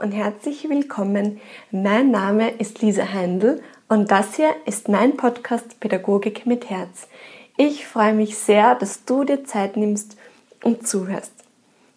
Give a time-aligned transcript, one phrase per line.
[0.00, 1.40] Und herzlich willkommen.
[1.70, 7.08] Mein Name ist Lisa Heindl und das hier ist mein Podcast Pädagogik mit Herz.
[7.56, 10.18] Ich freue mich sehr, dass du dir Zeit nimmst
[10.62, 11.32] und zuhörst.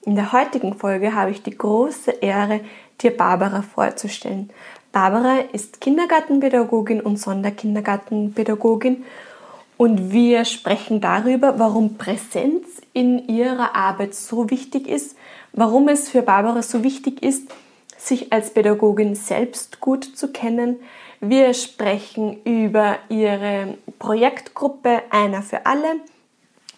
[0.05, 2.61] In der heutigen Folge habe ich die große Ehre,
[3.01, 4.49] dir Barbara vorzustellen.
[4.93, 9.03] Barbara ist Kindergartenpädagogin und Sonderkindergartenpädagogin
[9.75, 15.17] und wir sprechen darüber, warum Präsenz in ihrer Arbeit so wichtig ist,
[15.51, 17.51] warum es für Barbara so wichtig ist,
[17.99, 20.77] sich als Pädagogin selbst gut zu kennen.
[21.19, 25.97] Wir sprechen über ihre Projektgruppe Einer für alle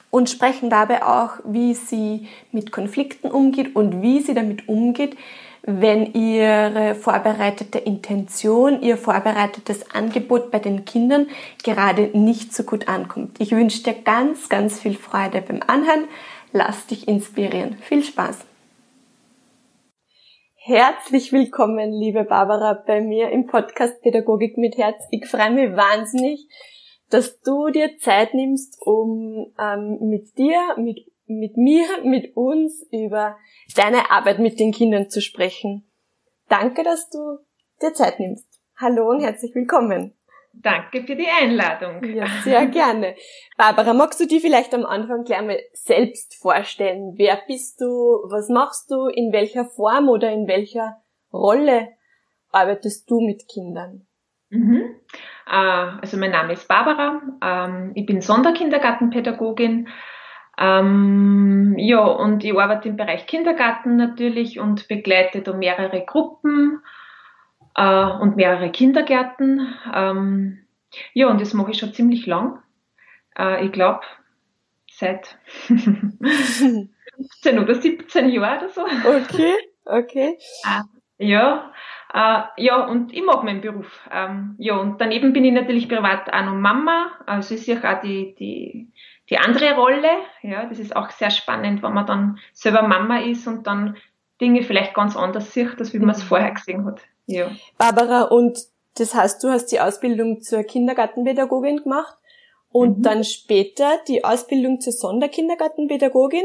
[0.10, 5.16] und sprechen dabei auch, wie sie mit Konflikten umgeht und wie sie damit umgeht,
[5.64, 11.28] wenn ihre vorbereitete Intention, ihr vorbereitetes Angebot bei den Kindern
[11.64, 13.40] gerade nicht so gut ankommt.
[13.40, 16.06] Ich wünsche dir ganz, ganz viel Freude beim Anhören.
[16.52, 17.78] Lass dich inspirieren.
[17.82, 18.51] Viel Spaß!
[20.64, 25.02] Herzlich willkommen, liebe Barbara, bei mir im Podcast Pädagogik mit Herz.
[25.10, 26.48] Ich freue mich wahnsinnig,
[27.10, 33.38] dass du dir Zeit nimmst, um ähm, mit dir, mit mit mir, mit uns über
[33.76, 35.90] deine Arbeit mit den Kindern zu sprechen.
[36.48, 37.40] Danke, dass du
[37.82, 38.46] dir Zeit nimmst.
[38.80, 40.14] Hallo und herzlich willkommen.
[40.54, 42.04] Danke für die Einladung.
[42.04, 43.16] Ja, sehr gerne.
[43.58, 47.14] Barbara, magst du dir vielleicht am Anfang gleich mal selbst vorstellen?
[47.18, 47.86] Wer bist du?
[48.30, 49.08] Was machst du?
[49.08, 50.98] In welcher Form oder in welcher
[51.32, 51.90] Rolle
[52.52, 54.06] arbeitest du mit Kindern?
[54.50, 54.96] Mhm.
[55.48, 57.22] Äh, also mein Name ist Barbara.
[57.42, 59.88] Ähm, ich bin Sonderkindergartenpädagogin
[60.62, 66.84] ähm, ja, und ich arbeite im Bereich Kindergarten natürlich und begleite da mehrere Gruppen
[67.76, 69.74] äh, und mehrere Kindergärten.
[69.94, 70.66] Ähm,
[71.14, 72.60] ja, und das mache ich schon ziemlich lang.
[73.38, 74.02] Äh, ich glaube,
[74.90, 75.38] seit
[75.68, 76.18] 15
[77.60, 78.82] oder 17 Jahren oder so.
[78.84, 79.54] Okay,
[79.86, 80.38] okay.
[80.66, 80.82] Äh,
[81.26, 81.72] ja,
[82.14, 84.02] äh, ja, und ich mag meinen Beruf.
[84.12, 87.12] Ähm, ja, und daneben bin ich natürlich privat auch noch Mama.
[87.26, 88.92] Also ich sehe auch die, die
[89.32, 90.10] die andere Rolle,
[90.42, 93.96] ja, das ist auch sehr spannend, wenn man dann selber Mama ist und dann
[94.42, 96.28] Dinge vielleicht ganz anders sieht, als wie man es mhm.
[96.28, 97.02] vorher gesehen hat.
[97.32, 97.52] Ja.
[97.78, 98.60] Barbara, und
[98.98, 102.18] das heißt, du hast die Ausbildung zur Kindergartenpädagogin gemacht
[102.72, 103.04] und mhm.
[103.04, 106.44] dann später die Ausbildung zur Sonderkindergartenpädagogin.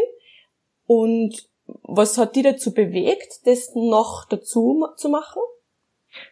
[0.87, 1.49] Und
[1.83, 5.43] was hat die dazu bewegt, das noch dazu zu machen?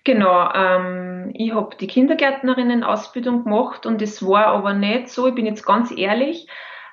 [0.04, 5.46] Genau, ähm, ich habe die Kindergärtnerinnen-Ausbildung gemacht und es war aber nicht so, ich bin
[5.46, 6.46] jetzt ganz ehrlich,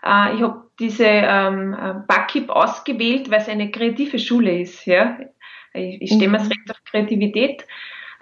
[0.03, 4.85] äh, ich habe diese ähm, äh, BAKIP ausgewählt, weil es eine kreative Schule ist.
[4.85, 5.17] Ja?
[5.73, 6.47] Ich, ich stehe mir mhm.
[6.47, 7.65] recht auf Kreativität.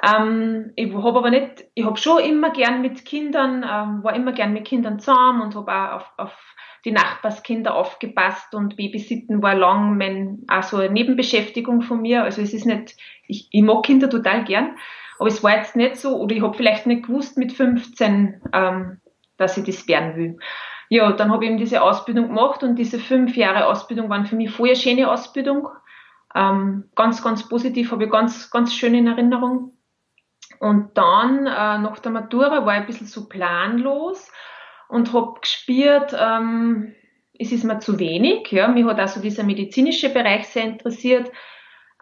[0.04, 4.32] Ähm, ich habe aber nicht, ich habe schon immer gern mit Kindern, ähm, war immer
[4.32, 6.56] gern mit Kindern zusammen und habe auch auf, auf
[6.86, 12.24] die Nachbarskinder aufgepasst und Babysitten war lang mein, auch eine Nebenbeschäftigung von mir.
[12.24, 12.96] Also es ist nicht,
[13.28, 14.78] ich, ich mag Kinder total gern,
[15.18, 19.02] aber es war jetzt nicht so, oder ich habe vielleicht nicht gewusst mit 15, ähm,
[19.38, 20.38] dass ich das werden will.
[20.88, 24.36] Ja, dann habe ich eben diese Ausbildung gemacht und diese fünf Jahre Ausbildung waren für
[24.36, 25.68] mich vorher schöne Ausbildung.
[26.36, 29.74] Ähm, ganz, ganz positiv, habe ich ganz, ganz schön in Erinnerung.
[30.60, 34.32] Und dann, äh, nach der Matura, war ich ein bisschen so planlos
[34.90, 36.94] und habe gespürt, ähm,
[37.40, 38.52] es ist mir zu wenig.
[38.52, 38.68] Ja.
[38.68, 41.30] Mich hat also dieser medizinische Bereich sehr interessiert.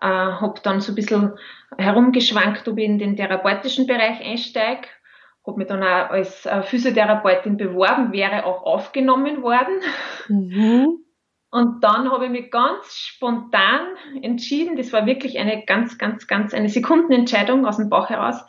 [0.01, 1.33] Äh, habe dann so ein bisschen
[1.77, 4.87] herumgeschwankt, ob ich in den therapeutischen Bereich einsteige.
[5.45, 9.81] Habe mich dann auch als äh, Physiotherapeutin beworben, wäre auch aufgenommen worden.
[10.27, 11.06] Mhm.
[11.49, 16.53] Und dann habe ich mich ganz spontan entschieden, das war wirklich eine ganz, ganz, ganz
[16.53, 18.43] eine Sekundenentscheidung aus dem Bauch heraus,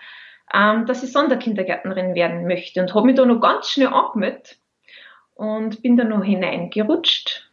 [0.53, 4.56] ähm, dass ich Sonderkindergärtnerin werden möchte und habe mich da noch ganz schnell angemeldet
[5.34, 7.50] und bin da noch hineingerutscht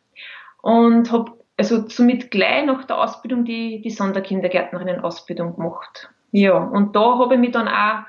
[0.62, 6.10] und habe also somit gleich nach der Ausbildung die, die Sonderkindergärtnerinnen-Ausbildung gemacht.
[6.32, 8.04] Ja, und da habe ich mich dann auch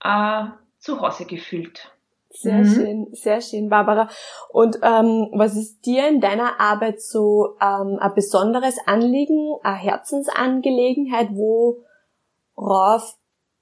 [0.00, 1.93] äh, zu Hause gefühlt.
[2.36, 2.74] Sehr mhm.
[2.74, 4.08] schön, sehr schön, Barbara.
[4.50, 11.28] Und ähm, was ist dir in deiner Arbeit so ähm, ein besonderes Anliegen, eine Herzensangelegenheit,
[11.30, 13.14] worauf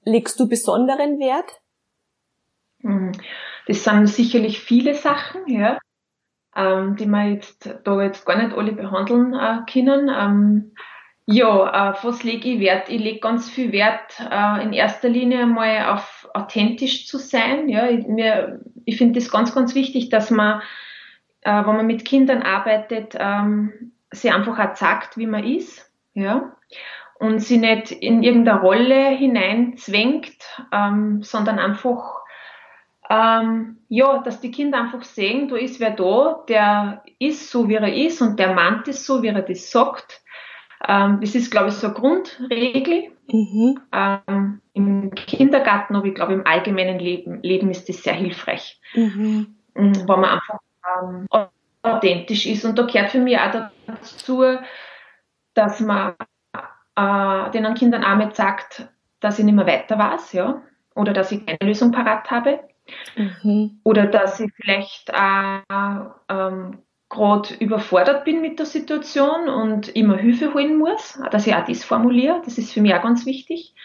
[0.03, 1.61] legst du besonderen Wert?
[2.79, 3.11] Mhm.
[3.67, 5.77] Das sind sicherlich viele Sachen, ja,
[6.55, 10.09] ähm, die wir jetzt da jetzt gar nicht alle behandeln äh, können.
[10.09, 10.73] Ähm,
[11.25, 12.89] ja, äh, was lege ich Wert?
[12.89, 17.69] Ich lege ganz viel Wert äh, in erster Linie mal auf authentisch zu sein.
[17.69, 18.05] Ja, ich,
[18.85, 20.61] ich finde das ganz, ganz wichtig, dass man,
[21.41, 25.91] äh, wenn man mit Kindern arbeitet, ähm, sie einfach auch sagt, wie man ist.
[26.13, 26.53] Ja
[27.23, 30.35] und sie nicht in irgendeine Rolle hineinzwängt,
[30.73, 32.19] ähm, sondern einfach,
[33.09, 37.75] ähm, ja, dass die Kinder einfach sehen, da ist wer da, der ist so, wie
[37.75, 40.21] er ist und der meint es so, wie er das sagt.
[40.85, 43.12] Ähm, das ist, glaube ich, so eine Grundregel.
[43.27, 43.79] Mhm.
[43.91, 48.79] Ähm, Im Kindergarten, aber ich glaube, im allgemeinen Leben, Leben ist das sehr hilfreich.
[48.93, 49.55] Mhm.
[49.75, 50.59] Mm, weil man einfach
[50.99, 51.27] ähm,
[51.81, 52.65] authentisch ist.
[52.65, 54.43] Und da gehört für mich auch dazu,
[55.53, 56.15] dass man
[56.95, 58.87] äh, den Kindern auch mit sagt,
[59.19, 60.61] dass ich nicht mehr weiter weiß, ja,
[60.95, 62.59] oder dass ich keine Lösung parat habe,
[63.15, 63.79] mhm.
[63.83, 66.79] oder dass ich vielleicht auch ähm,
[67.13, 71.83] gerade überfordert bin mit der Situation und immer Hilfe holen muss, dass ich auch das
[71.83, 72.41] formuliere.
[72.43, 73.75] Das ist für mich auch ganz wichtig.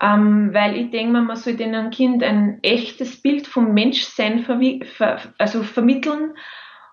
[0.00, 5.62] Ähm, weil ich denke, man soll einem Kind ein echtes Bild vom Menschsein ver also
[5.62, 6.34] vermitteln.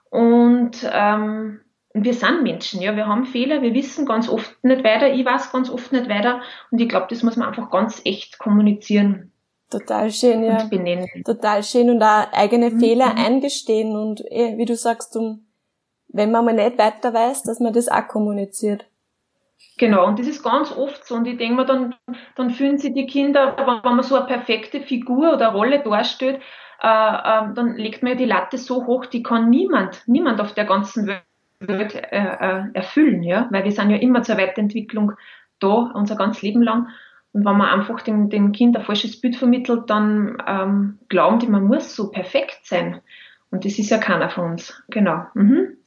[0.10, 1.60] Und ähm,
[1.94, 5.52] wir sind Menschen, ja, wir haben Fehler, wir wissen ganz oft nicht weiter, ich weiß
[5.52, 6.42] ganz oft nicht weiter.
[6.72, 9.32] Und ich glaube, das muss man einfach ganz echt kommunizieren.
[9.70, 10.64] Total schön, ja.
[10.66, 11.08] benennen.
[11.26, 12.80] Total schön und auch eigene mhm.
[12.80, 15.46] Fehler eingestehen und eh, wie du sagst, um
[16.14, 18.86] wenn man mal nicht weiter weiß, dass man das auch kommuniziert.
[19.78, 21.16] Genau, und das ist ganz oft so.
[21.16, 21.96] Und ich denke mir, dann,
[22.36, 26.40] dann fühlen sich die Kinder, wenn man so eine perfekte Figur oder Rolle darstellt,
[26.82, 30.66] äh, äh, dann legt man die Latte so hoch, die kann niemand, niemand auf der
[30.66, 31.08] ganzen
[31.60, 35.14] Welt äh, äh, erfüllen, ja, weil wir sind ja immer zur Weiterentwicklung
[35.60, 36.90] da, unser ganzes Leben lang.
[37.32, 41.48] Und wenn man einfach dem, dem Kind ein falsches Bild vermittelt, dann ähm, glauben die,
[41.48, 43.02] man muss so perfekt sein.
[43.54, 44.84] Und das ist ja keiner von uns.
[44.88, 45.28] Genau.
[45.36, 45.78] Mhm.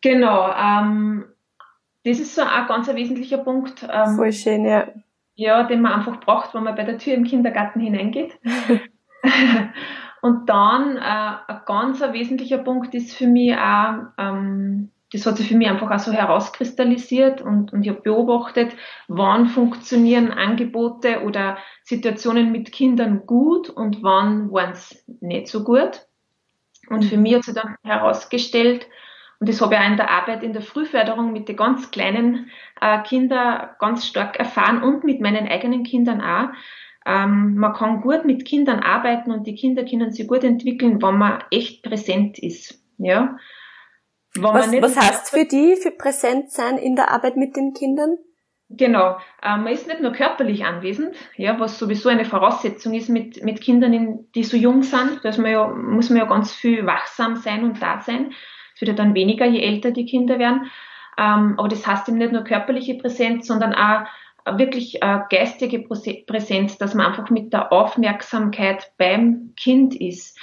[0.00, 0.50] Genau.
[0.56, 1.26] Ähm,
[2.02, 3.86] das ist so ein ganz ein wesentlicher Punkt.
[3.92, 4.88] Ähm, Voll schön, ja.
[5.34, 8.38] Ja, den man einfach braucht, wenn man bei der Tür im Kindergarten hineingeht.
[10.22, 15.36] und dann äh, ein ganz ein wesentlicher Punkt ist für mich auch, ähm, das hat
[15.36, 18.74] sich für mich einfach auch so herauskristallisiert und, und ich habe beobachtet,
[19.08, 26.07] wann funktionieren Angebote oder Situationen mit Kindern gut und wann waren es nicht so gut.
[26.90, 28.86] Und für mich hat sich dann herausgestellt,
[29.40, 32.50] und das habe ich auch in der Arbeit in der Frühförderung mit den ganz kleinen
[32.80, 36.48] äh, Kindern ganz stark erfahren und mit meinen eigenen Kindern auch.
[37.06, 41.16] Ähm, man kann gut mit Kindern arbeiten und die Kinder können sich gut entwickeln, wenn
[41.16, 42.82] man echt präsent ist.
[42.98, 43.36] Ja.
[44.34, 48.18] was, was heißt für die, für präsent sein in der Arbeit mit den Kindern?
[48.70, 53.42] Genau, ähm, man ist nicht nur körperlich anwesend, ja, was sowieso eine Voraussetzung ist mit,
[53.42, 57.36] mit Kindern, die so jung sind, da man ja, muss man ja ganz viel wachsam
[57.36, 58.34] sein und da sein.
[58.74, 60.70] Es wird ja dann weniger, je älter die Kinder werden.
[61.16, 64.06] Ähm, aber das heißt eben nicht nur körperliche Präsenz, sondern auch
[64.58, 70.38] wirklich äh, geistige Präsenz, dass man einfach mit der Aufmerksamkeit beim Kind ist.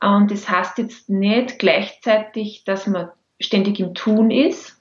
[0.00, 4.79] Und das heißt jetzt nicht gleichzeitig, dass man ständig im Tun ist,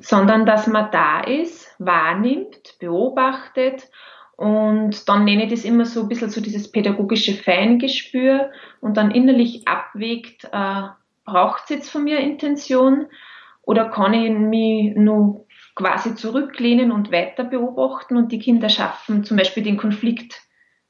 [0.00, 3.88] sondern dass man da ist, wahrnimmt, beobachtet
[4.36, 8.50] und dann nenne ich das immer so ein bisschen so dieses pädagogische Feingespür
[8.80, 10.82] und dann innerlich abwägt, äh,
[11.24, 13.06] braucht es jetzt von mir Intention
[13.62, 19.36] oder kann ich mich nur quasi zurücklehnen und weiter beobachten und die Kinder schaffen, zum
[19.36, 20.40] Beispiel den Konflikt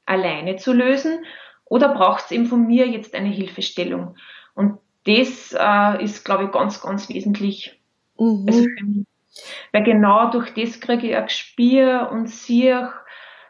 [0.05, 1.23] alleine zu lösen
[1.65, 4.15] oder braucht es eben von mir jetzt eine Hilfestellung?
[4.55, 7.79] Und das äh, ist, glaube ich, ganz, ganz wesentlich
[8.17, 8.45] Mhm.
[8.47, 9.07] Also für mich.
[9.71, 12.91] Weil genau durch das kriege ich ein Gespür und sehe,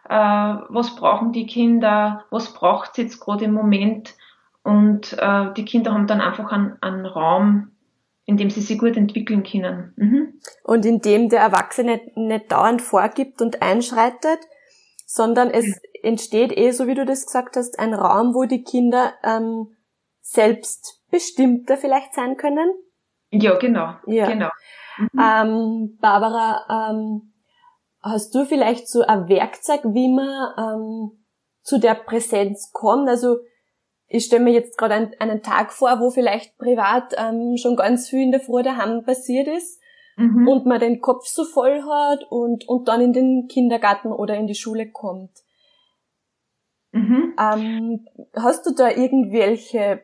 [0.07, 4.15] äh, was brauchen die Kinder, was braucht es jetzt gerade im Moment.
[4.63, 7.71] Und äh, die Kinder haben dann einfach einen, einen Raum,
[8.25, 9.93] in dem sie sich gut entwickeln können.
[9.97, 10.39] Mhm.
[10.63, 14.39] Und in dem der Erwachsene nicht, nicht dauernd vorgibt und einschreitet,
[15.05, 16.09] sondern es ja.
[16.09, 19.75] entsteht eh, so wie du das gesagt hast, ein Raum, wo die Kinder ähm,
[20.21, 22.71] selbstbestimmter vielleicht sein können.
[23.41, 23.93] Ja, genau.
[24.05, 24.27] Ja.
[24.27, 24.49] genau.
[24.97, 25.09] Mhm.
[25.19, 27.33] Ähm, Barbara, ähm,
[28.01, 31.25] hast du vielleicht so ein Werkzeug, wie man ähm,
[31.61, 33.09] zu der Präsenz kommt?
[33.09, 33.37] Also
[34.07, 38.09] ich stelle mir jetzt gerade einen, einen, Tag vor, wo vielleicht privat ähm, schon ganz
[38.09, 39.81] viel in der Früh daheim passiert ist
[40.17, 40.47] mhm.
[40.47, 44.47] und man den Kopf so voll hat und, und dann in den Kindergarten oder in
[44.47, 45.31] die Schule kommt.
[46.91, 47.35] Mhm.
[47.39, 50.03] Ähm, hast du da irgendwelche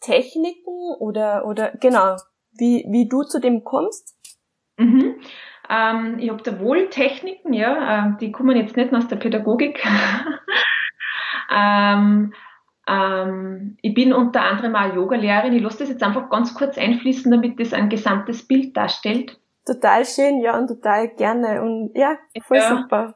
[0.00, 2.16] Techniken oder, oder genau,
[2.58, 4.14] wie, wie du zu dem kommst?
[4.78, 5.16] Mhm.
[5.68, 9.16] Ähm, ich habe da wohl Techniken, ja, äh, die kommen jetzt nicht nur aus der
[9.16, 9.84] Pädagogik.
[11.50, 12.32] ähm,
[12.88, 15.54] ähm, ich bin unter anderem auch Yoga-Lehrerin.
[15.54, 19.38] Ich lasse das jetzt einfach ganz kurz einfließen, damit das ein gesamtes Bild darstellt.
[19.66, 21.62] Total schön, ja, und total gerne.
[21.62, 22.68] Und ja, voll ja.
[22.68, 23.14] super.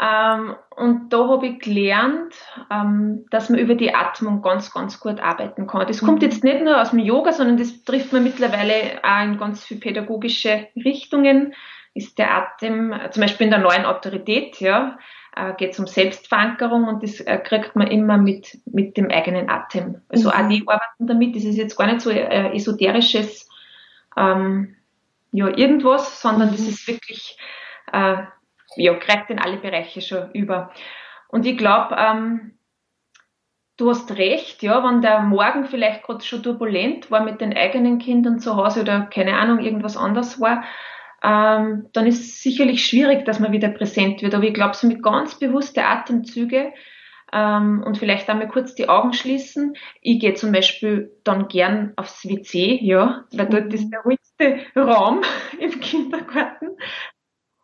[0.00, 2.34] Ähm, und da habe ich gelernt,
[2.70, 5.86] ähm, dass man über die Atmung ganz, ganz gut arbeiten kann.
[5.86, 6.06] Das mhm.
[6.06, 9.64] kommt jetzt nicht nur aus dem Yoga, sondern das trifft man mittlerweile auch in ganz
[9.64, 11.54] viele pädagogische Richtungen.
[11.92, 14.96] Ist der Atem, zum Beispiel in der neuen Autorität, ja,
[15.36, 19.50] äh, geht es um Selbstverankerung und das äh, kriegt man immer mit, mit dem eigenen
[19.50, 20.00] Atem.
[20.08, 20.34] Also mhm.
[20.34, 23.50] auch die arbeiten damit, das ist jetzt gar nicht so äh, esoterisches
[24.16, 24.76] ähm,
[25.32, 26.52] ja, irgendwas, sondern mhm.
[26.52, 27.36] das ist wirklich,
[27.92, 28.16] äh,
[28.76, 30.70] ja, greift in alle Bereiche schon über.
[31.28, 32.58] Und ich glaube, ähm,
[33.76, 37.98] du hast recht, ja, wenn der Morgen vielleicht gerade schon turbulent war mit den eigenen
[37.98, 40.64] Kindern zu Hause oder keine Ahnung, irgendwas anderes war,
[41.22, 44.34] ähm, dann ist es sicherlich schwierig, dass man wieder präsent wird.
[44.34, 46.72] Aber ich glaube, so mit ganz bewussten Atemzüge
[47.32, 49.74] ähm, und vielleicht einmal kurz die Augen schließen.
[50.00, 55.22] Ich gehe zum Beispiel dann gern aufs WC, ja, weil dort ist der ruhigste Raum
[55.60, 56.70] im Kindergarten.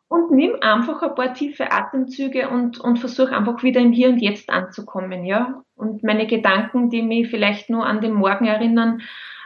[0.09, 4.21] Und nimm einfach ein paar tiefe Atemzüge und, und versuch einfach wieder im Hier und
[4.21, 5.63] Jetzt anzukommen, ja.
[5.75, 9.03] Und meine Gedanken, die mich vielleicht nur an den Morgen erinnern,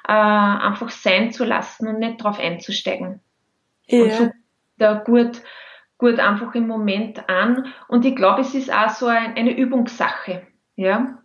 [0.06, 3.20] äh, einfach sein zu lassen und nicht drauf einzusteigen.
[3.86, 4.02] Ja.
[4.02, 4.30] Und so
[4.76, 5.42] da gut,
[5.98, 7.72] gut einfach im Moment an.
[7.88, 10.46] Und ich glaube, es ist auch so ein, eine Übungssache.
[10.74, 11.18] Ja?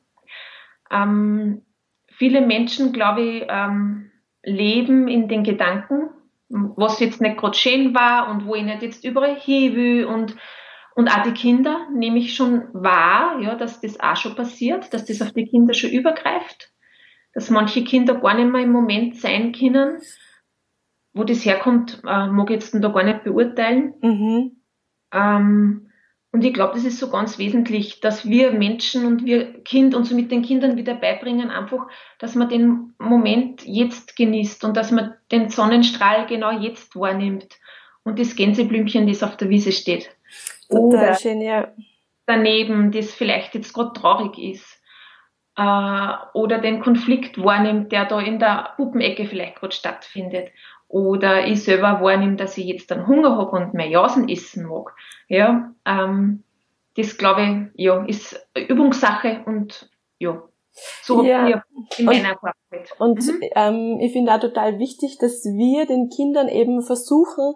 [0.92, 1.64] Ähm,
[2.08, 4.12] viele Menschen, glaube ich, ähm,
[4.44, 6.10] leben in den Gedanken,
[6.50, 10.36] was jetzt nicht gerade schön war und wo ich nicht jetzt überall hin will und
[10.98, 15.04] und auch die Kinder nehme ich schon wahr, ja, dass das auch schon passiert, dass
[15.04, 16.72] das auf die Kinder schon übergreift,
[17.34, 20.00] dass manche Kinder gar nicht mehr im Moment sein können
[21.16, 23.94] wo das herkommt, äh, mag ich jetzt da gar nicht beurteilen.
[24.02, 24.62] Mhm.
[25.14, 25.85] Ähm,
[26.36, 30.04] und ich glaube, das ist so ganz wesentlich, dass wir Menschen und wir Kind und
[30.04, 31.88] so mit den Kindern wieder beibringen, einfach,
[32.20, 37.56] dass man den Moment jetzt genießt und dass man den Sonnenstrahl genau jetzt wahrnimmt
[38.04, 40.14] und das Gänseblümchen, das auf der Wiese steht.
[40.68, 41.70] Total Oder schön, ja.
[42.26, 44.82] Daneben, das vielleicht jetzt gerade traurig ist.
[45.56, 50.50] Äh, oder den Konflikt wahrnimmt, der da in der Puppenecke vielleicht gerade stattfindet
[50.88, 54.96] oder ich selber wahrnehme, dass ich jetzt dann Hunger habe und mehr Jasen essen mag.
[55.28, 56.44] Ja, ähm,
[56.96, 59.90] das glaube ich, ja, ist Übungssache und
[60.20, 60.42] ja,
[61.02, 61.64] so ja.
[61.90, 62.92] ich in meiner Arbeit.
[63.00, 63.42] Und mhm.
[63.56, 67.56] ähm, ich finde auch total wichtig, dass wir den Kindern eben versuchen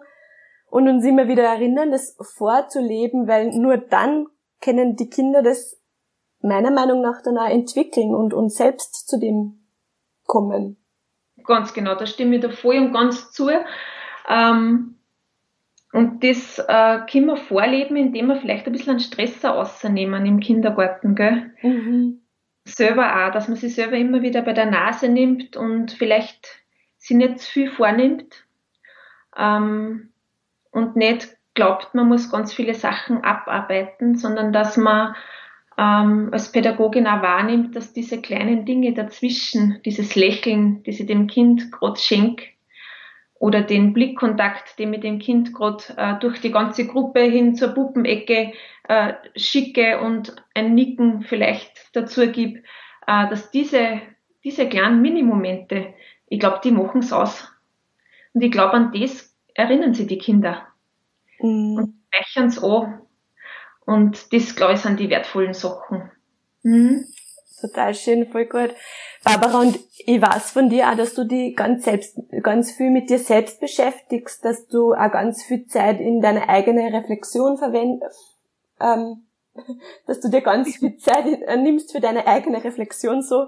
[0.70, 4.26] und uns immer wieder erinnern, das vorzuleben, weil nur dann
[4.60, 5.80] können die Kinder das
[6.42, 9.66] meiner Meinung nach dann auch entwickeln und, und selbst zu dem
[10.26, 10.79] kommen.
[11.44, 13.50] Ganz genau, da stimme ich da voll und ganz zu.
[14.28, 14.96] Ähm,
[15.92, 20.40] und das äh, können wir vorleben, indem wir vielleicht ein bisschen einen Stress rausnehmen im
[20.40, 21.52] Kindergarten, gell?
[21.62, 22.20] Mhm.
[22.64, 26.46] Selber auch, dass man sich selber immer wieder bei der Nase nimmt und vielleicht
[26.96, 28.44] sich nicht zu viel vornimmt
[29.36, 30.12] ähm,
[30.70, 35.16] und nicht glaubt, man muss ganz viele Sachen abarbeiten, sondern dass man
[35.80, 41.26] ähm, als Pädagogin auch wahrnimmt, dass diese kleinen Dinge dazwischen, dieses Lächeln, das ich dem
[41.26, 42.44] Kind gerade schenke,
[43.38, 47.68] oder den Blickkontakt, den ich dem Kind gerade äh, durch die ganze Gruppe hin zur
[47.68, 48.52] Puppenecke
[48.86, 52.58] äh, schicke und ein Nicken vielleicht dazu gebe,
[53.06, 54.02] äh, dass diese,
[54.44, 55.94] diese kleinen Minimomente,
[56.26, 57.50] ich glaube, die machen es aus.
[58.34, 60.66] Und ich glaube, an das erinnern sich die Kinder.
[61.40, 61.76] Mhm.
[61.76, 63.00] Und speichern es an
[63.90, 66.12] und das, glaube ich, sind die wertvollen Sachen.
[66.62, 67.04] Mhm.
[67.60, 68.72] Total schön, voll gut.
[69.24, 73.10] Barbara, und ich weiß von dir auch, dass du dich ganz selbst, ganz viel mit
[73.10, 78.38] dir selbst beschäftigst, dass du auch ganz viel Zeit in deine eigene Reflexion verwendest,
[78.80, 79.26] ähm,
[80.06, 83.46] dass du dir ganz viel Zeit äh, nimmst für deine eigene Reflexion so,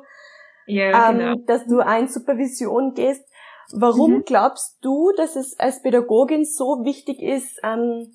[0.66, 1.36] ja, ähm, genau.
[1.46, 3.24] dass du auch in Supervision gehst.
[3.72, 4.24] Warum mhm.
[4.24, 8.12] glaubst du, dass es als Pädagogin so wichtig ist, ähm,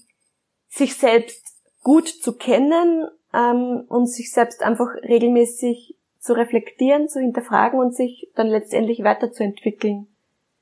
[0.67, 1.56] sich selbst
[1.87, 8.27] gut zu kennen ähm, und sich selbst einfach regelmäßig zu reflektieren, zu hinterfragen und sich
[8.35, 10.07] dann letztendlich weiterzuentwickeln.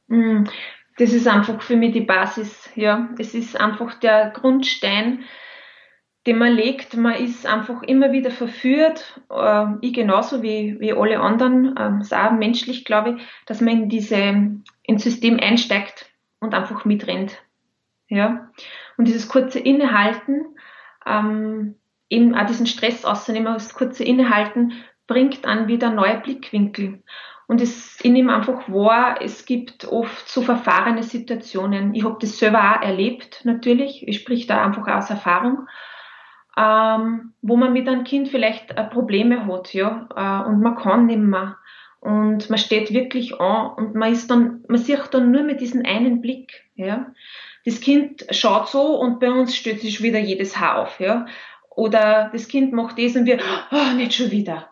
[0.05, 0.43] Mm,
[0.99, 3.09] das ist einfach für mich die Basis, ja.
[3.17, 5.23] Es ist einfach der Grundstein,
[6.27, 6.95] den man legt.
[6.95, 12.13] Man ist einfach immer wieder verführt, äh, ich genauso wie, wie alle anderen, äh, ist
[12.13, 14.15] auch menschlich, glaube ich, dass man in diese,
[14.83, 16.05] ins System einsteigt
[16.39, 17.41] und einfach mitrennt.
[18.09, 18.51] Ja.
[18.95, 20.45] Und dieses kurze Innehalten
[21.05, 21.75] ähm,
[22.09, 24.73] eben auch diesen Stress auszunehmen, das kurze Innehalten,
[25.07, 27.03] bringt dann wieder neue Blickwinkel.
[27.47, 31.93] Und es, ich nehme einfach wahr, es gibt oft so verfahrene Situationen.
[31.93, 34.07] Ich habe das selber auch erlebt, natürlich.
[34.07, 35.67] Ich sprich da einfach aus Erfahrung,
[36.57, 41.05] ähm, wo man mit einem Kind vielleicht äh, Probleme hat, ja, äh, und man kann
[41.05, 41.57] nicht mehr.
[41.99, 45.83] Und man steht wirklich an und man ist dann, man sieht dann nur mit diesem
[45.85, 47.07] einen Blick, ja
[47.65, 51.25] das Kind schaut so und bei uns stößt sich wieder jedes Haar auf, ja.
[51.69, 53.39] Oder das Kind macht das und wir,
[53.71, 54.69] oh, nicht schon wieder.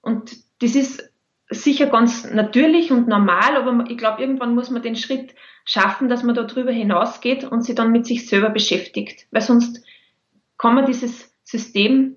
[0.00, 1.12] Und das ist
[1.48, 5.34] sicher ganz natürlich und normal, aber ich glaube, irgendwann muss man den Schritt
[5.64, 9.26] schaffen, dass man da drüber hinausgeht und sich dann mit sich selber beschäftigt.
[9.30, 9.84] Weil sonst
[10.58, 12.16] kann man dieses System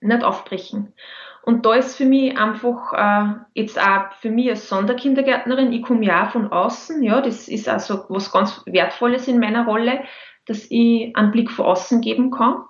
[0.00, 0.94] nicht aufbrechen.
[1.42, 6.04] Und da ist für mich einfach äh, jetzt auch für mich als Sonderkindergärtnerin, ich komme
[6.04, 10.04] ja auch von außen, ja, das ist also was ganz Wertvolles in meiner Rolle,
[10.46, 12.64] dass ich einen Blick von außen geben kann.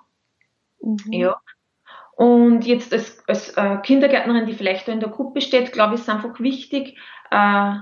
[0.81, 1.11] Mhm.
[1.11, 1.35] Ja.
[2.15, 6.01] Und jetzt als, als äh, Kindergärtnerin, die vielleicht da in der Gruppe steht, glaube ich,
[6.01, 6.97] ist einfach wichtig,
[7.29, 7.73] äh,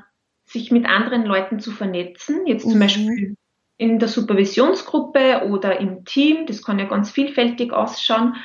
[0.45, 2.47] sich mit anderen Leuten zu vernetzen.
[2.47, 2.79] Jetzt zum mhm.
[2.79, 3.37] Beispiel
[3.77, 8.35] in der Supervisionsgruppe oder im Team, das kann ja ganz vielfältig ausschauen,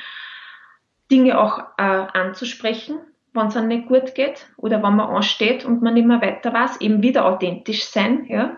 [1.11, 2.99] Dinge auch äh, anzusprechen,
[3.33, 6.53] wenn es einem nicht gut geht oder wenn man ansteht und man nicht mehr weiter
[6.53, 8.57] weiß, eben wieder authentisch sein, ja,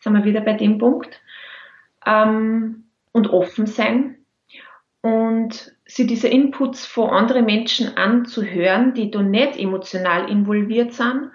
[0.00, 1.20] sind wir wieder bei dem Punkt,
[2.04, 4.16] ähm, und offen sein
[5.00, 11.30] und sie diese Inputs von anderen Menschen anzuhören, die da nicht emotional involviert sind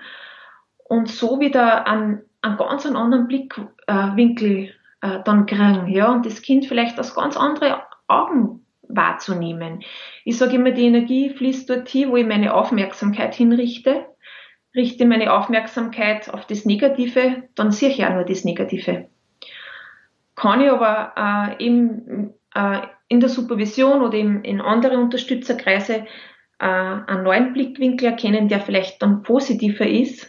[0.83, 6.65] und so wieder einen, einen ganz anderen Blickwinkel äh, dann kriegen, ja, und das Kind
[6.65, 8.60] vielleicht aus ganz anderen Augen
[8.95, 9.81] wahrzunehmen.
[10.25, 14.05] Ich sage immer, die Energie fließt dort hin, wo ich meine Aufmerksamkeit hinrichte.
[14.75, 19.09] Richte meine Aufmerksamkeit auf das Negative, dann sehe ich auch nur das Negative.
[20.35, 22.79] Kann ich aber äh, eben äh,
[23.09, 26.05] in der Supervision oder in, in andere Unterstützerkreise
[26.59, 30.23] äh, einen neuen Blickwinkel erkennen, der vielleicht dann positiver ist,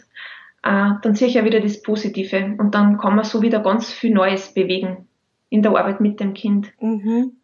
[0.62, 3.92] äh, dann sehe ich ja wieder das Positive und dann kann man so wieder ganz
[3.92, 5.09] viel Neues bewegen
[5.50, 6.73] in der Arbeit mit dem Kind.
[6.81, 7.37] Mhm.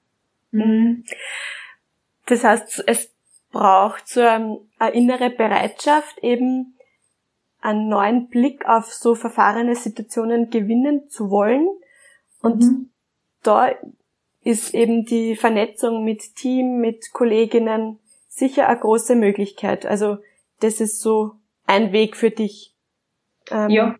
[0.51, 1.05] Mhm.
[2.27, 3.13] Das heißt, es
[3.51, 4.61] braucht so eine
[4.93, 6.75] innere Bereitschaft, eben
[7.61, 11.67] einen neuen Blick auf so verfahrene Situationen gewinnen zu wollen.
[12.41, 12.91] Und mhm.
[13.43, 13.71] da
[14.45, 19.85] ist eben die Vernetzung mit Team, mit Kolleginnen sicher eine große Möglichkeit.
[19.85, 20.19] Also
[20.61, 21.33] das ist so
[21.67, 22.75] ein Weg für dich.
[23.51, 23.97] Ähm, ja,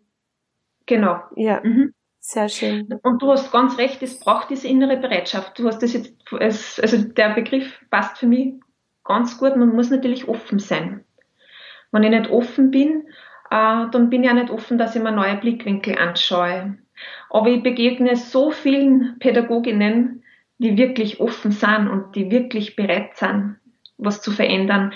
[0.87, 1.21] genau.
[1.35, 1.95] Ja, mhm.
[2.29, 2.93] Sehr schön.
[3.03, 5.59] Und du hast ganz recht, es braucht diese innere Bereitschaft.
[5.59, 8.53] Du hast das jetzt, also der Begriff passt für mich
[9.03, 9.57] ganz gut.
[9.57, 11.05] Man muss natürlich offen sein.
[11.91, 13.07] Wenn ich nicht offen bin,
[13.51, 16.77] äh, dann bin ich auch nicht offen, dass ich mir neue Blickwinkel anschaue.
[17.31, 20.23] Aber ich begegne so vielen Pädagoginnen,
[20.59, 23.57] die wirklich offen sind und die wirklich bereit sind,
[23.97, 24.93] was zu verändern.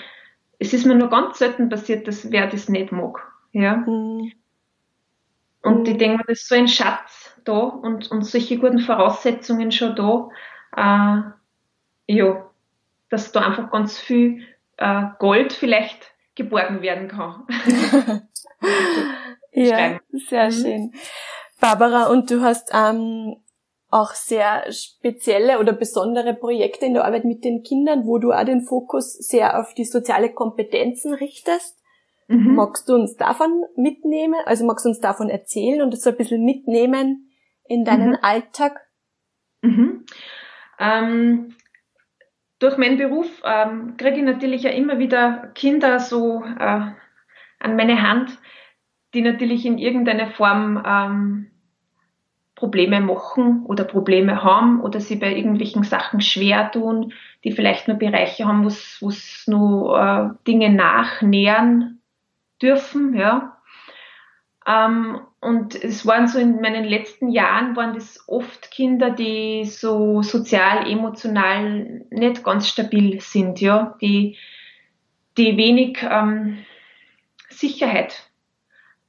[0.59, 3.27] Es ist mir nur ganz selten passiert, dass wer das nicht mag.
[3.53, 3.77] Ja.
[3.77, 4.33] Mhm.
[5.63, 9.71] Und ich denke mir, das ist so ein Schatz da und, und solche guten Voraussetzungen
[9.71, 10.29] schon da.
[10.75, 11.21] Äh,
[12.07, 12.49] ja,
[13.09, 14.43] dass da einfach ganz viel
[14.77, 17.45] äh, Gold vielleicht geborgen werden kann.
[19.51, 20.51] ja, sehr mhm.
[20.51, 20.93] schön.
[21.59, 23.35] Barbara, und du hast ähm,
[23.89, 28.43] auch sehr spezielle oder besondere Projekte in der Arbeit mit den Kindern, wo du auch
[28.43, 31.77] den Fokus sehr auf die soziale Kompetenzen richtest.
[32.27, 32.55] Mhm.
[32.55, 36.17] Magst du uns davon mitnehmen, also magst du uns davon erzählen und das so ein
[36.17, 37.29] bisschen mitnehmen
[37.65, 38.17] in deinen mhm.
[38.21, 38.79] Alltag?
[39.61, 40.05] Mhm.
[40.79, 41.55] Ähm,
[42.59, 46.81] durch meinen Beruf ähm, kriege ich natürlich ja immer wieder Kinder so äh,
[47.59, 48.37] an meine Hand,
[49.13, 51.51] die natürlich in irgendeiner Form ähm,
[52.55, 57.97] Probleme machen oder Probleme haben oder sie bei irgendwelchen Sachen schwer tun, die vielleicht nur
[57.97, 58.67] Bereiche haben, wo
[59.09, 61.99] es nur äh, Dinge nachnähern
[62.61, 63.57] dürfen, ja.
[64.65, 70.21] Ähm, und es waren so in meinen letzten Jahren waren das oft Kinder, die so
[70.21, 74.37] sozial, emotional nicht ganz stabil sind, ja, die,
[75.37, 76.59] die wenig ähm,
[77.49, 78.29] Sicherheit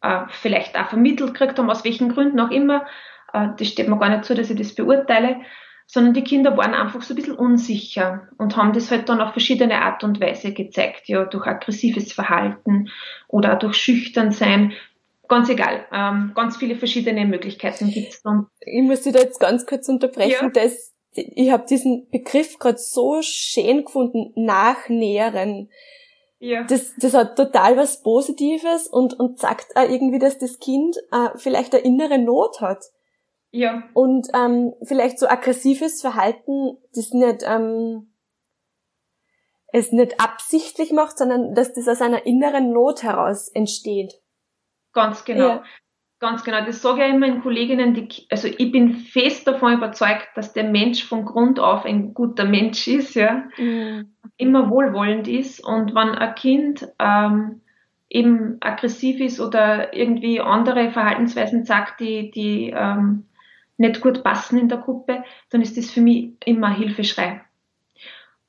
[0.03, 2.87] äh, vielleicht auch vermittelt gekriegt haben, aus welchen Gründen auch immer,
[3.33, 5.40] äh, das steht mir gar nicht zu, dass ich das beurteile,
[5.87, 9.33] sondern die Kinder waren einfach so ein bisschen unsicher und haben das halt dann auf
[9.33, 12.90] verschiedene Art und Weise gezeigt, ja, durch aggressives Verhalten
[13.29, 14.73] oder durch schüchtern sein.
[15.29, 18.47] Ganz egal, ähm, ganz viele verschiedene Möglichkeiten gibt's dann.
[18.61, 20.63] Ich muss dich da jetzt ganz kurz unterbrechen, ja.
[20.63, 25.71] dass ich habe diesen Begriff gerade so schön gefunden, nachnähren.
[26.39, 26.65] Ja.
[26.65, 31.31] Das, das hat total was Positives und, und sagt auch irgendwie, dass das Kind äh,
[31.37, 32.85] vielleicht eine innere Not hat.
[33.51, 33.85] Ja.
[33.95, 38.15] Und ähm, vielleicht so aggressives Verhalten, das nicht ähm,
[39.75, 44.15] es nicht absichtlich macht, sondern dass das aus einer inneren Not heraus entsteht.
[44.94, 45.48] Ganz genau.
[45.48, 45.64] Ja.
[46.20, 46.64] Ganz genau.
[46.64, 50.64] Das sage ich immer den Kolleginnen, die, also ich bin fest davon überzeugt, dass der
[50.64, 53.44] Mensch von Grund auf ein guter Mensch ist, ja.
[53.59, 54.14] Mhm.
[54.38, 55.62] Immer wohlwollend ist.
[55.62, 57.61] Und wenn ein Kind ähm,
[58.09, 63.26] eben aggressiv ist oder irgendwie andere Verhaltensweisen sagt, die, die ähm,
[63.76, 67.42] nicht gut passen in der Gruppe, dann ist das für mich immer ein Hilfeschrei.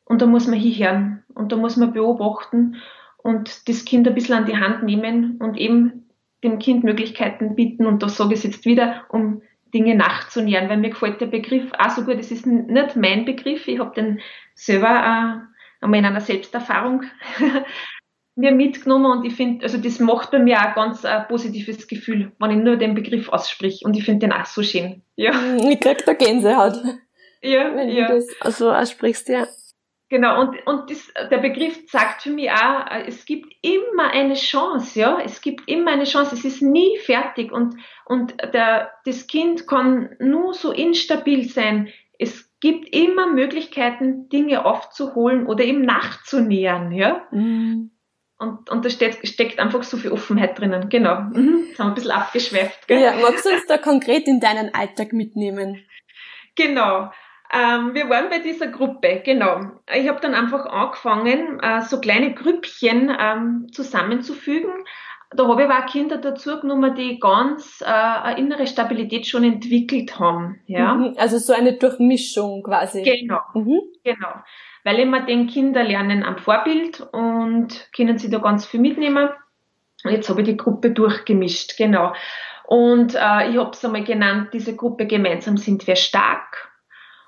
[0.06, 2.78] Und da muss man hinhören und da muss man beobachten
[3.18, 6.05] und das Kind ein bisschen an die Hand nehmen und eben
[6.46, 7.86] dem Kind Möglichkeiten bieten.
[7.86, 9.42] Und da sage ich es jetzt wieder, um
[9.74, 12.18] Dinge nachzunähern, weil mir gefällt der Begriff auch so gut.
[12.20, 14.22] Es ist nicht mein Begriff, ich habe den
[14.54, 17.04] selber äh, einmal in einer Selbsterfahrung
[18.36, 22.32] mir mitgenommen und ich finde, also das macht bei mir auch ganz ein positives Gefühl,
[22.40, 25.02] wenn ich nur den Begriff aussprich und ich finde den auch so schön.
[25.16, 25.32] Ja.
[25.58, 26.76] Ich krieg da Gänsehaut.
[27.42, 28.08] Ja, wenn ja.
[28.08, 29.46] du das so aussprichst, ja.
[30.10, 35.00] Genau, und, und das, der Begriff sagt für mich auch, es gibt immer eine Chance,
[35.00, 39.68] ja, es gibt immer eine Chance, es ist nie fertig und, und der, das Kind
[39.68, 41.92] kann nur so instabil sein.
[42.20, 47.28] Es gibt immer Möglichkeiten, Dinge aufzuholen oder ihm nachzunähern, ja.
[47.32, 47.92] Mhm.
[48.38, 50.90] Und, und da steht, steckt einfach so viel Offenheit drinnen.
[50.90, 51.22] Genau.
[51.22, 51.68] Mhm.
[51.70, 52.88] Das haben wir ein bisschen abgeschweift.
[52.88, 53.02] Gell?
[53.02, 55.84] Ja, magst du uns da konkret in deinen Alltag mitnehmen?
[56.56, 57.12] Genau.
[57.56, 59.62] Ähm, wir waren bei dieser Gruppe, genau.
[59.94, 64.72] Ich habe dann einfach angefangen, äh, so kleine Grüppchen ähm, zusammenzufügen.
[65.32, 70.20] Da habe ich auch Kinder dazu genommen, die ganz äh, eine innere Stabilität schon entwickelt
[70.20, 70.60] haben.
[70.68, 70.96] Ja?
[70.96, 73.04] Mhm, also so eine Durchmischung quasi.
[73.04, 73.82] Genau, mhm.
[74.04, 74.34] genau.
[74.84, 79.30] Weil immer den Kinder lernen am Vorbild und können sie da ganz viel mitnehmen.
[80.04, 82.14] Jetzt habe ich die Gruppe durchgemischt, genau.
[82.68, 86.75] Und äh, ich habe es einmal genannt, diese Gruppe gemeinsam sind wir stark.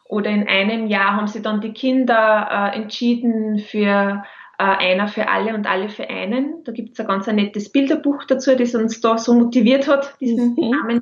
[0.08, 4.24] Oder in einem Jahr haben sie dann die Kinder äh, entschieden für
[4.58, 6.64] äh, einer für alle und alle für einen.
[6.64, 10.20] Da gibt es ein ganz ein nettes Bilderbuch dazu, das uns da so motiviert hat,
[10.20, 10.70] diesen mhm.
[10.70, 11.02] Namen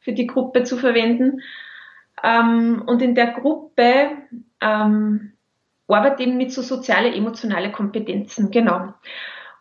[0.00, 1.40] für die Gruppe zu verwenden.
[2.22, 4.10] Ähm, und in der Gruppe
[4.60, 5.32] ähm,
[5.86, 8.94] arbeitet eben mit so soziale, emotionale Kompetenzen, genau.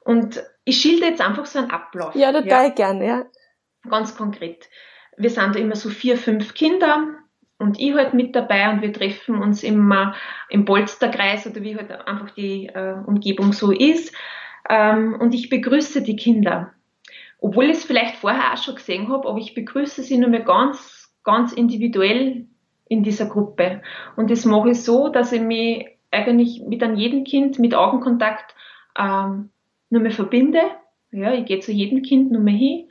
[0.01, 2.15] Und ich schilde jetzt einfach so einen Ablauf.
[2.15, 2.69] Ja, total ja.
[2.69, 3.25] gerne, ja.
[3.89, 4.69] Ganz konkret.
[5.17, 7.15] Wir sind da immer so vier, fünf Kinder,
[7.59, 10.15] und ich halt mit dabei und wir treffen uns immer
[10.49, 14.15] im Polsterkreis oder wie halt einfach die äh, Umgebung so ist.
[14.67, 16.73] Ähm, und ich begrüße die Kinder.
[17.39, 20.41] Obwohl ich es vielleicht vorher auch schon gesehen habe, aber ich begrüße sie nur mehr
[20.41, 22.45] ganz, ganz individuell
[22.87, 23.81] in dieser Gruppe.
[24.15, 28.55] Und das mache ich so, dass ich mich eigentlich mit an jedem Kind mit Augenkontakt
[28.97, 29.49] ähm,
[29.89, 30.61] nur mehr verbinde.
[31.11, 32.89] Ja, ich gehe zu jedem Kind nur mehr hin,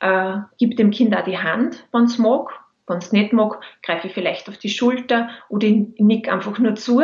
[0.00, 4.08] äh, gebe dem Kind auch die Hand, wenn es mag wenn es nicht mag, greife
[4.08, 7.02] ich vielleicht auf die Schulter oder ich nick einfach nur zu.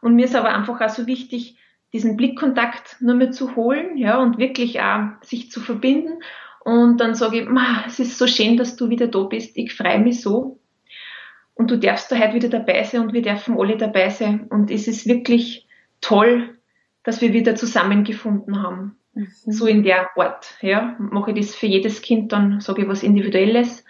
[0.00, 1.56] Und mir ist aber einfach auch so wichtig,
[1.92, 6.22] diesen Blickkontakt nur mehr zu holen, ja, und wirklich auch sich zu verbinden.
[6.64, 7.48] Und dann sage ich,
[7.86, 9.56] es ist so schön, dass du wieder da bist.
[9.56, 10.58] Ich freue mich so.
[11.54, 14.48] Und du darfst da heute wieder dabei sein und wir dürfen alle dabei sein.
[14.48, 15.68] Und es ist wirklich
[16.00, 16.58] toll,
[17.04, 18.96] dass wir wieder zusammengefunden haben.
[19.14, 19.28] Mhm.
[19.30, 20.96] So in der Art, ja.
[20.98, 23.84] Mache ich das für jedes Kind, dann sage ich was Individuelles.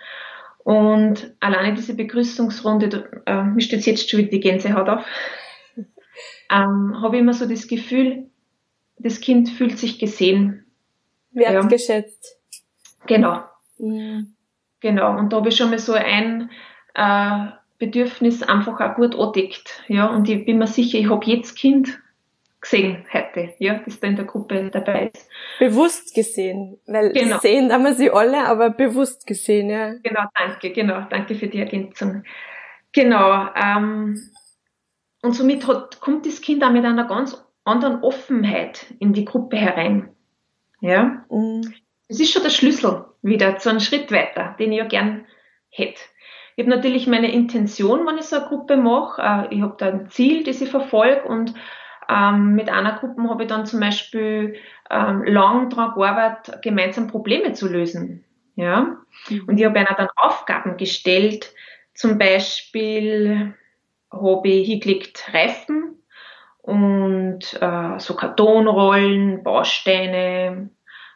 [0.64, 5.04] Und alleine diese Begrüßungsrunde, äh, mir steht jetzt schon wieder die Gänsehaut auf,
[6.50, 8.30] ähm, habe ich immer so das Gefühl,
[8.98, 10.64] das Kind fühlt sich gesehen.
[11.32, 12.38] Wertgeschätzt.
[13.00, 13.06] Ja.
[13.06, 13.40] Genau.
[13.78, 14.34] Mhm.
[14.80, 15.18] Genau.
[15.18, 16.50] Und da habe ich schon mal so ein
[16.94, 17.46] äh,
[17.78, 19.82] Bedürfnis einfach auch gut angedeckt.
[19.88, 22.00] Ja, und ich bin mir sicher, ich habe jetzt Kind
[22.64, 25.28] gesehen heute, ja, das da in der Gruppe dabei ist.
[25.58, 27.38] Bewusst gesehen, weil genau.
[27.38, 29.94] sehen haben wir sie alle, aber bewusst gesehen, ja.
[30.02, 32.24] Genau, danke, genau, danke für die Ergänzung.
[32.92, 34.30] Genau, ähm,
[35.22, 39.56] und somit hat, kommt das Kind auch mit einer ganz anderen Offenheit in die Gruppe
[39.56, 40.10] herein.
[40.80, 41.74] Ja, mhm.
[42.08, 45.26] das ist schon der Schlüssel wieder zu einem Schritt weiter, den ich ja gern
[45.70, 46.00] hätte.
[46.56, 49.20] Ich habe natürlich meine Intention, wenn ich so eine Gruppe mache.
[49.20, 51.54] Äh, ich habe da ein Ziel, das ich verfolge und
[52.08, 54.56] ähm, mit einer Gruppe habe ich dann zum Beispiel
[54.90, 58.24] ähm, lang daran gearbeitet, gemeinsam Probleme zu lösen.
[58.56, 58.96] Ja?
[59.28, 59.44] Mhm.
[59.46, 61.52] Und ich habe einer dann Aufgaben gestellt,
[61.94, 63.54] zum Beispiel
[64.10, 66.02] habe ich hingelegt Reifen
[66.62, 70.70] und äh, so Kartonrollen, Bausteine,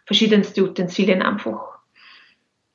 [0.05, 1.79] verschiedenste Utensilien einfach.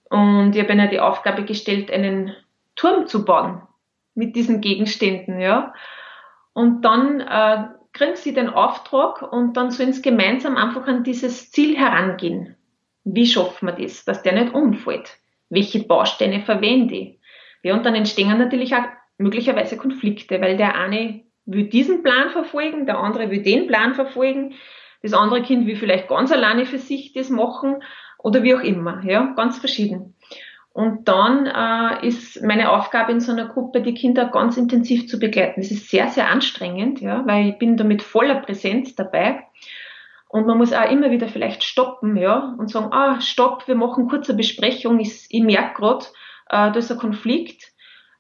[0.10, 2.36] Und ich habe ihnen die Aufgabe gestellt, einen
[2.76, 3.62] Turm zu bauen
[4.16, 5.74] mit diesen Gegenständen, ja.
[6.54, 11.52] Und dann äh, kriegen sie den Auftrag und dann sollen sie gemeinsam einfach an dieses
[11.52, 12.56] Ziel herangehen.
[13.04, 15.18] Wie schaffen wir das, dass der nicht umfällt?
[15.50, 17.20] Welche Bausteine verwende ich?
[17.62, 18.86] Ja, und dann entstehen natürlich auch
[19.18, 24.56] möglicherweise Konflikte, weil der eine will diesen Plan verfolgen, der andere will den Plan verfolgen,
[25.02, 27.84] das andere Kind will vielleicht ganz alleine für sich das machen
[28.18, 30.13] oder wie auch immer, ja, ganz verschieden.
[30.74, 35.20] Und dann äh, ist meine Aufgabe in so einer Gruppe, die Kinder ganz intensiv zu
[35.20, 35.62] begleiten.
[35.62, 39.46] Das ist sehr, sehr anstrengend, ja, weil ich bin da mit voller Präsenz dabei.
[40.28, 44.10] Und man muss auch immer wieder vielleicht stoppen, ja, und sagen, ah, stopp, wir machen
[44.10, 45.00] kurze Besprechung.
[45.00, 46.06] Ich, ich merke gerade,
[46.50, 47.72] äh, da ist ein Konflikt.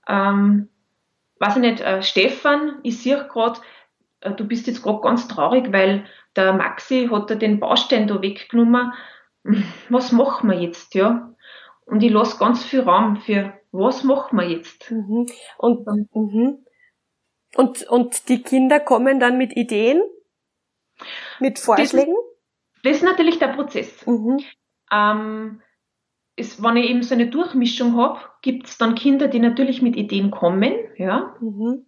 [0.08, 0.70] Ähm,
[1.40, 3.62] weiß ich nicht, äh, Stefan, ich sehe gerade,
[4.22, 8.22] äh, du bist jetzt gerade ganz traurig, weil der Maxi hat da den Baustein da
[8.22, 8.94] weggenommen.
[9.90, 11.33] Was machen wir jetzt, ja?
[11.86, 14.90] Und ich lasse ganz viel Raum für, was machen wir jetzt?
[14.92, 15.28] Mhm.
[15.58, 16.66] Und, mhm.
[17.56, 20.02] Und, und die Kinder kommen dann mit Ideen,
[21.40, 22.16] mit Vorschlägen?
[22.16, 24.06] Das, das ist natürlich der Prozess.
[24.06, 24.40] Mhm.
[24.92, 25.62] Ähm,
[26.36, 29.96] ist, wenn ich eben so eine Durchmischung habe, gibt es dann Kinder, die natürlich mit
[29.96, 31.36] Ideen kommen, ja.
[31.40, 31.86] Mhm.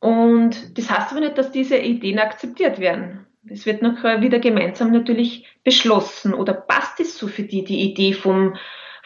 [0.00, 3.26] Und das heißt aber nicht, dass diese Ideen akzeptiert werden.
[3.48, 6.34] Es wird nachher wieder gemeinsam natürlich beschlossen.
[6.34, 8.56] Oder passt es so für die, die Idee vom,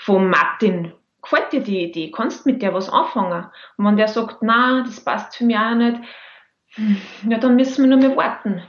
[0.03, 0.93] vom Martin?
[1.23, 2.11] Gefällt dir die Idee?
[2.11, 3.47] Kannst mit der was anfangen?
[3.77, 6.01] Und wenn der sagt, na, das passt für mich auch nicht,
[6.75, 6.97] hm,
[7.29, 8.63] ja, dann müssen wir nur mehr warten.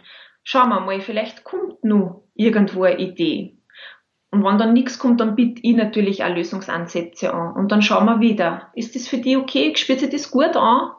[0.43, 3.57] Schauen wir mal, vielleicht kommt nur irgendwo eine Idee.
[4.29, 7.53] Und wenn dann nichts kommt, dann biete ich natürlich auch Lösungsansätze an.
[7.55, 8.71] Und dann schauen wir wieder.
[8.73, 9.75] Ist das für die okay?
[9.75, 10.91] Spürt sich das gut an?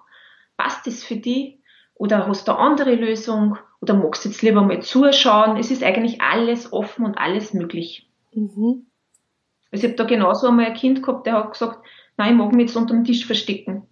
[0.56, 1.60] Passt das für die?
[1.94, 3.58] Oder hast du eine andere Lösung?
[3.80, 5.56] Oder magst du jetzt lieber mal zuschauen?
[5.56, 8.08] Es ist eigentlich alles offen und alles möglich.
[8.32, 8.86] Mhm.
[9.74, 11.84] Also ich habe da genauso einmal ein Kind gehabt, der hat gesagt,
[12.16, 13.82] nein, ich mag mich jetzt unter dem Tisch verstecken.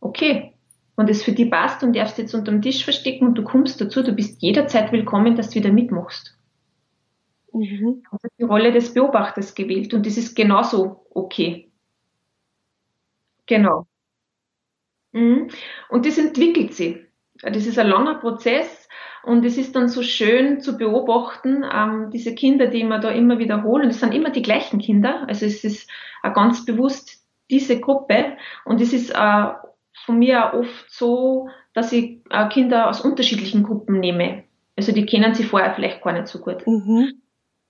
[0.00, 0.52] Okay.
[0.96, 3.80] Wenn das für dich passt und darfst jetzt unter dem Tisch verstecken und du kommst
[3.80, 6.36] dazu, du bist jederzeit willkommen, dass du wieder mitmachst.
[7.54, 8.02] Mhm.
[8.10, 11.70] Also die Rolle des Beobachters gewählt und das ist genauso okay.
[13.46, 13.86] Genau.
[15.12, 15.48] Mhm.
[15.88, 16.98] Und das entwickelt sich.
[17.42, 18.88] Das ist ein langer Prozess
[19.22, 23.38] und es ist dann so schön zu beobachten, ähm, diese Kinder, die wir da immer
[23.38, 25.90] wiederholen, es sind immer die gleichen Kinder, also es ist
[26.22, 29.46] äh, ganz bewusst diese Gruppe und es ist äh,
[30.04, 34.44] von mir auch oft so, dass ich äh, Kinder aus unterschiedlichen Gruppen nehme.
[34.76, 36.66] Also die kennen sie vorher vielleicht gar nicht so gut.
[36.66, 37.20] Mhm.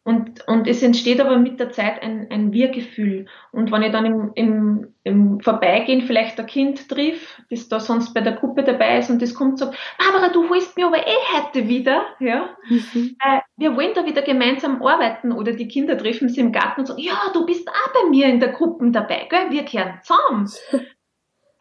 [0.08, 3.26] Und, und es entsteht aber mit der Zeit ein, ein Wir-Gefühl.
[3.52, 8.14] Und wenn ich dann im, im, im Vorbeigehen vielleicht ein Kind triff, das da sonst
[8.14, 11.06] bei der Gruppe dabei ist und das kommt und sagt, Barbara, du holst mir aber
[11.06, 12.48] eh heute wieder, ja.
[12.70, 13.16] Mhm.
[13.22, 15.30] Äh, wir wollen da wieder gemeinsam arbeiten.
[15.30, 18.28] Oder die Kinder treffen sie im Garten und sagen, ja, du bist auch bei mir
[18.28, 19.50] in der Gruppe dabei, gell?
[19.50, 20.50] Wir kehren zusammen.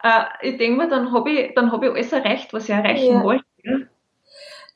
[0.02, 3.12] äh, ich denke mir, dann habe ich, dann hab ich alles erreicht, was ich erreichen
[3.12, 3.22] ja.
[3.22, 3.44] wollte.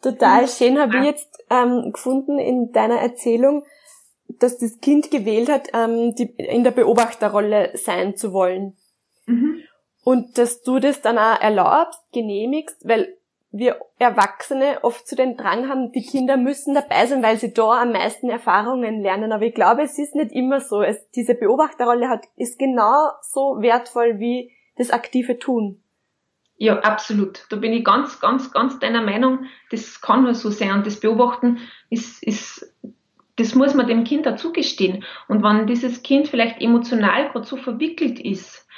[0.03, 3.65] Total schön habe ich jetzt ähm, gefunden in deiner Erzählung,
[4.29, 8.77] dass das Kind gewählt hat, ähm, die, in der Beobachterrolle sein zu wollen.
[9.27, 9.62] Mhm.
[10.05, 13.17] Und dass du das dann auch erlaubst, genehmigst, weil
[13.53, 17.83] wir Erwachsene oft zu den Drang haben, die Kinder müssen dabei sein, weil sie da
[17.83, 19.31] am meisten Erfahrungen lernen.
[19.31, 20.83] Aber ich glaube, es ist nicht immer so.
[20.83, 25.83] Es, diese Beobachterrolle hat, ist genau so wertvoll wie das aktive Tun.
[26.62, 27.44] Ja, absolut.
[27.51, 29.46] Da bin ich ganz, ganz, ganz deiner Meinung.
[29.72, 30.70] Das kann nur so sein.
[30.70, 31.59] Und das Beobachten
[31.90, 32.72] ist, ist,
[33.35, 35.03] das muss man dem Kind dazu gestehen.
[35.27, 38.68] Und wenn dieses Kind vielleicht emotional gerade so verwickelt ist,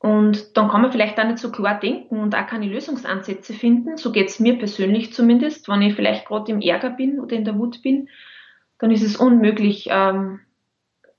[0.00, 3.96] und dann kann man vielleicht auch nicht so klar denken und auch keine Lösungsansätze finden.
[3.96, 5.68] So geht's mir persönlich zumindest.
[5.68, 8.08] Wenn ich vielleicht gerade im Ärger bin oder in der Wut bin,
[8.80, 10.40] dann ist es unmöglich, ähm,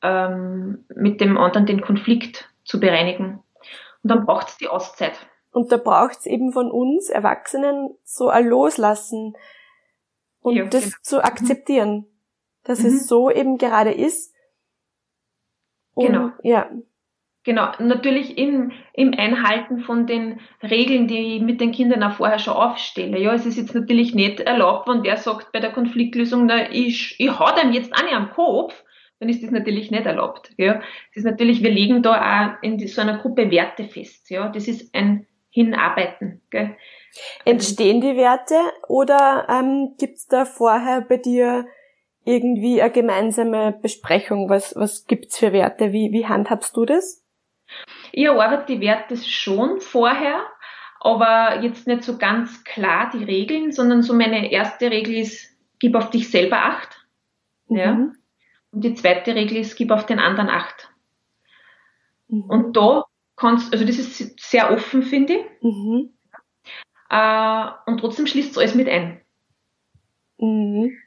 [0.02, 3.42] ähm, mit dem anderen den Konflikt zu bereinigen.
[4.04, 5.18] Und dann braucht es die Auszeit.
[5.54, 9.36] Und da braucht's eben von uns Erwachsenen so ein Loslassen
[10.42, 10.96] und ja, das genau.
[11.02, 11.22] zu mhm.
[11.22, 12.06] akzeptieren,
[12.64, 12.88] dass mhm.
[12.88, 14.34] es so eben gerade ist.
[15.94, 16.30] Und, genau.
[16.42, 16.70] Ja.
[17.46, 22.40] Genau, natürlich im, im Einhalten von den Regeln, die ich mit den Kindern auch vorher
[22.40, 23.20] schon aufstelle.
[23.20, 27.20] Ja, es ist jetzt natürlich nicht erlaubt, wenn der sagt bei der Konfliktlösung, na, ich,
[27.20, 28.82] ich hau dem jetzt auch nicht am Kopf,
[29.20, 30.52] dann ist das natürlich nicht erlaubt.
[30.58, 30.76] Ja.
[30.76, 34.30] Das ist natürlich, wir legen da auch in so einer Gruppe Werte fest.
[34.30, 34.48] Ja.
[34.48, 36.42] Das ist ein hinarbeiten.
[36.50, 36.76] Gell?
[37.46, 38.56] Entstehen die Werte
[38.88, 41.68] oder ähm, gibt's da vorher bei dir
[42.26, 44.50] irgendwie eine gemeinsame Besprechung?
[44.50, 45.94] Was, was gibt's für Werte?
[45.94, 47.24] Wie, wie handhabst du das?
[48.12, 50.44] Ich arbeite die Werte schon vorher,
[51.00, 55.96] aber jetzt nicht so ganz klar die Regeln, sondern so meine erste Regel ist, gib
[55.96, 57.06] auf dich selber Acht.
[57.68, 57.78] Mhm.
[57.78, 57.92] Ja.
[58.72, 60.90] Und die zweite Regel ist, gib auf den anderen Acht.
[62.28, 62.46] Mhm.
[62.46, 65.46] Und da kannst, also das ist sehr offen, finde ich.
[65.62, 66.14] Mhm.
[67.10, 69.22] Äh, und trotzdem schließt es alles mit ein.
[70.38, 70.98] Mhm.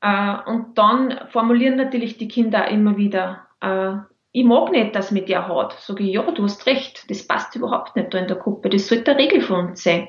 [0.00, 3.96] Äh, und dann formulieren natürlich die Kinder immer wieder, äh,
[4.32, 5.72] ich mag nicht, dass mit dir haut.
[5.80, 8.86] Sage ich, ja, du hast recht, das passt überhaupt nicht da in der Gruppe, das
[8.86, 10.08] sollte eine Regel von uns sein.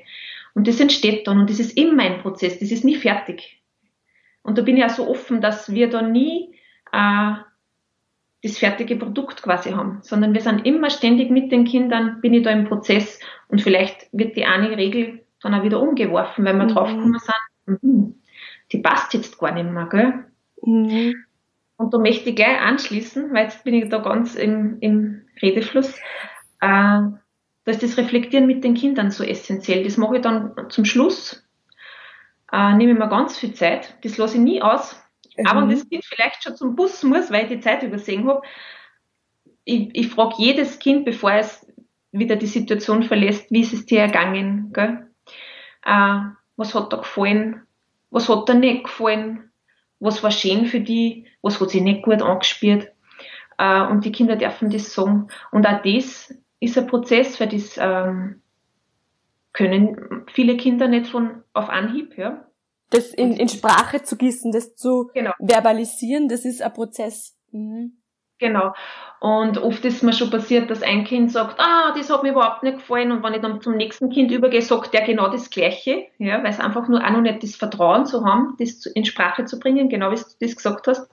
[0.53, 3.61] Und das entsteht dann und das ist immer ein Prozess, das ist nie fertig.
[4.43, 6.55] Und da bin ich auch so offen, dass wir da nie
[6.91, 7.33] äh,
[8.43, 12.43] das fertige Produkt quasi haben, sondern wir sind immer ständig mit den Kindern, bin ich
[12.43, 16.63] da im Prozess und vielleicht wird die eine Regel dann auch wieder umgeworfen, weil wir
[16.63, 16.69] mhm.
[16.69, 18.15] draufgekommen sind, mhm,
[18.71, 20.25] die passt jetzt gar nicht mehr, gell?
[20.61, 21.25] Mhm.
[21.77, 25.95] Und da möchte ich gleich anschließen, weil jetzt bin ich da ganz im, im Redefluss.
[26.59, 26.99] Äh,
[27.63, 29.83] da ist das Reflektieren mit den Kindern so essentiell.
[29.83, 31.47] Das mache ich dann zum Schluss.
[32.51, 33.95] Äh, nehme ich mir ganz viel Zeit.
[34.03, 35.01] Das lasse ich nie aus.
[35.37, 35.47] Mhm.
[35.47, 38.41] Aber wenn das Kind vielleicht schon zum Bus muss, weil ich die Zeit übersehen habe,
[39.65, 41.67] ich, ich frage jedes Kind, bevor es
[42.11, 44.71] wieder die Situation verlässt, wie ist es dir ergangen?
[44.73, 45.09] Gell?
[45.85, 46.19] äh,
[46.57, 47.61] was hat da gefallen,
[48.09, 49.51] was hat da nicht gefallen,
[49.99, 52.91] was war schön für die, was hat sich nicht gut angespielt.
[53.57, 55.27] Äh, und die Kinder dürfen das sagen.
[55.51, 58.41] Und auch das ist ein Prozess, weil das ähm,
[59.53, 62.45] können viele Kinder nicht von auf Anhieb, ja.
[62.91, 65.31] Das in, in Sprache zu gießen, das zu genau.
[65.39, 67.37] verbalisieren, das ist ein Prozess.
[67.51, 67.99] Mhm.
[68.39, 68.73] Genau.
[69.19, 72.63] Und oft ist mir schon passiert, dass ein Kind sagt, ah, das hat mir überhaupt
[72.63, 73.11] nicht gefallen.
[73.11, 76.49] Und wenn ich dann zum nächsten Kind übergehe, sagt der genau das Gleiche, ja, weil
[76.49, 79.89] es einfach nur auch noch nicht das Vertrauen zu haben, das in Sprache zu bringen,
[79.89, 81.11] genau wie du das gesagt hast.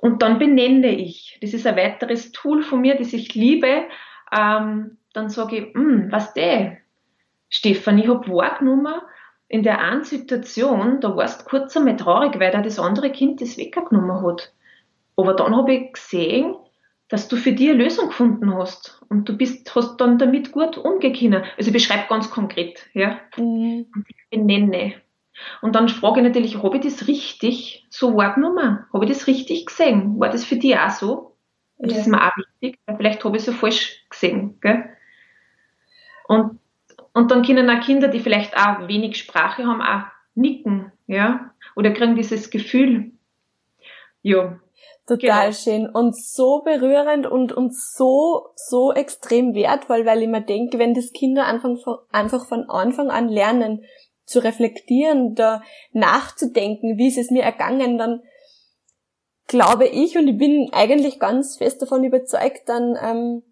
[0.00, 1.38] Und dann benenne ich.
[1.42, 3.84] Das ist ein weiteres Tool von mir, das ich liebe.
[4.32, 6.78] Ähm, dann sage ich, hm, was der?
[7.50, 9.00] Stefan, ich habe wahrgenommen,
[9.48, 13.40] in der einen Situation, da warst du kurz einmal traurig, weil da das andere Kind
[13.40, 14.52] das weggenommen hat.
[15.16, 16.54] Aber dann habe ich gesehen,
[17.08, 20.76] dass du für dich eine Lösung gefunden hast und du bist, hast dann damit gut
[20.76, 23.18] umgehen Also ich beschreibe ganz konkret, ja.
[23.36, 23.86] Mhm.
[23.94, 24.94] Und ich benenne.
[25.62, 28.84] Und dann frage ich natürlich, habe ich das richtig so wahrgenommen?
[28.92, 30.18] Habe ich das richtig gesehen?
[30.18, 31.36] War das für dich auch so?
[31.76, 31.96] Und ja.
[31.96, 34.84] das ist mir auch wichtig, weil vielleicht habe ich es ja falsch gesehen, gell?
[36.26, 36.57] Und,
[37.18, 41.52] und dann können auch Kinder, die vielleicht auch wenig Sprache haben, auch nicken, ja?
[41.74, 43.12] Oder kriegen dieses Gefühl.
[44.22, 44.58] Ja,
[45.08, 45.52] Total genau.
[45.52, 50.92] schön und so berührend und, und so, so extrem wertvoll, weil ich mir denke, wenn
[50.92, 53.84] das Kinder einfach von, einfach von Anfang an lernen,
[54.26, 58.22] zu reflektieren, da nachzudenken, wie ist es mir ergangen, dann
[59.46, 63.42] glaube ich und ich bin eigentlich ganz fest davon überzeugt, dann, ähm,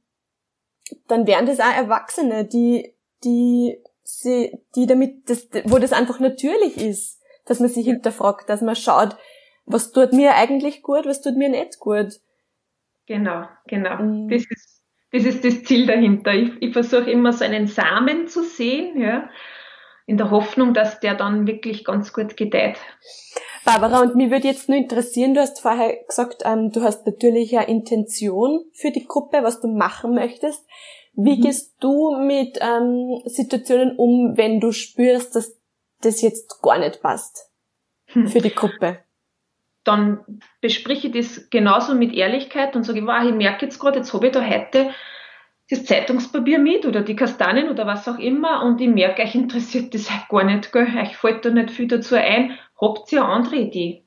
[1.08, 2.94] dann wären das auch Erwachsene, die,
[3.26, 8.62] die, sie, die damit, das, wo das einfach natürlich ist, dass man sich hinterfragt, dass
[8.62, 9.16] man schaut,
[9.66, 12.20] was tut mir eigentlich gut, was tut mir nicht gut.
[13.06, 14.02] Genau, genau.
[14.02, 14.28] Mhm.
[14.28, 16.32] Das, ist, das ist das Ziel dahinter.
[16.34, 19.28] Ich, ich versuche immer so einen Samen zu sehen, ja,
[20.06, 22.78] in der Hoffnung, dass der dann wirklich ganz gut gedeiht.
[23.64, 27.58] Barbara, und mich würde jetzt nur interessieren, du hast vorher gesagt, ähm, du hast natürlich
[27.58, 30.64] eine Intention für die Gruppe, was du machen möchtest.
[31.16, 31.42] Wie mhm.
[31.42, 35.56] gehst du mit ähm, Situationen um, wenn du spürst, dass
[36.02, 37.50] das jetzt gar nicht passt
[38.06, 38.28] hm.
[38.28, 38.98] für die Gruppe?
[39.86, 40.18] dann
[40.60, 44.26] bespreche ich das genauso mit Ehrlichkeit und sage, wow, ich merke jetzt gerade, jetzt habe
[44.26, 44.90] ich da heute
[45.70, 49.94] das Zeitungspapier mit oder die Kastanien oder was auch immer und ich merke, euch interessiert
[49.94, 50.88] das gar nicht, gell?
[51.00, 54.02] euch fällt da nicht viel dazu ein, habt ihr eine andere Idee?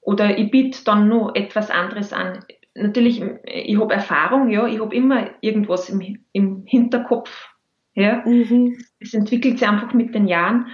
[0.00, 2.44] Oder ich biete dann noch etwas anderes an.
[2.74, 7.50] Natürlich, ich habe Erfahrung, ja, ich habe immer irgendwas im, im Hinterkopf.
[7.94, 8.22] Ja.
[8.26, 8.78] Mhm.
[8.98, 10.66] Es entwickelt sich einfach mit den Jahren.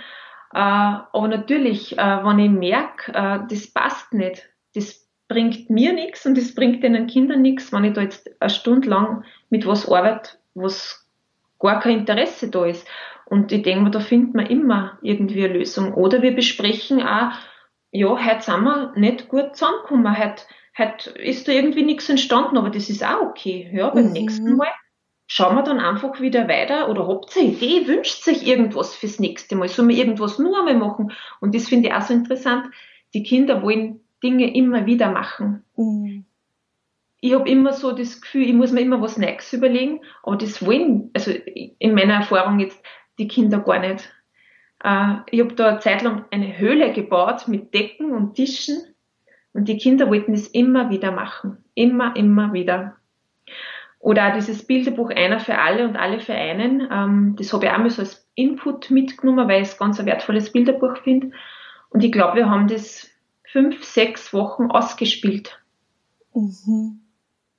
[0.53, 6.27] Äh, aber natürlich, äh, wenn ich merke, äh, das passt nicht, das bringt mir nichts
[6.27, 9.89] und das bringt den Kindern nichts, wenn ich da jetzt eine Stunde lang mit was
[9.89, 11.07] arbeite, was
[11.61, 12.87] gar kein Interesse da ist.
[13.27, 15.95] Und ich denke mir, da findet man immer irgendwie eine Lösung.
[15.95, 17.31] Oder wir besprechen auch,
[17.93, 20.43] ja, heute sind wir nicht gut zusammengekommen, heute,
[20.81, 23.71] heute ist da irgendwie nichts entstanden, aber das ist auch okay.
[23.73, 24.13] Ja, beim mhm.
[24.13, 24.69] nächsten Mal
[25.29, 29.21] schauen wir dann einfach wieder weiter oder habt ihr eine Idee, wünscht sich irgendwas fürs
[29.21, 31.13] nächste Mal, sollen wir irgendwas nur einmal machen?
[31.41, 32.67] Und das finde ich auch so interessant.
[33.15, 35.65] Die Kinder wollen Dinge immer wieder machen.
[35.77, 36.25] Mhm.
[37.21, 40.65] Ich habe immer so das Gefühl, ich muss mir immer was Neues überlegen, aber das
[40.65, 42.83] wollen, also in meiner Erfahrung jetzt,
[43.19, 44.11] die Kinder gar nicht.
[44.83, 48.90] Äh, ich habe da eine Zeit lang eine Höhle gebaut mit Decken und Tischen
[49.53, 51.65] und die Kinder wollten das immer wieder machen.
[51.75, 52.97] Immer, immer wieder.
[53.99, 56.89] Oder auch dieses Bilderbuch Einer für alle und alle für einen.
[56.91, 60.07] Ähm, das habe ich auch mal so als Input mitgenommen, weil ich es ganz ein
[60.07, 61.33] wertvolles Bilderbuch finde.
[61.91, 63.11] Und ich glaube, wir haben das
[63.45, 65.61] fünf, sechs Wochen ausgespielt.
[66.35, 67.01] Mhm.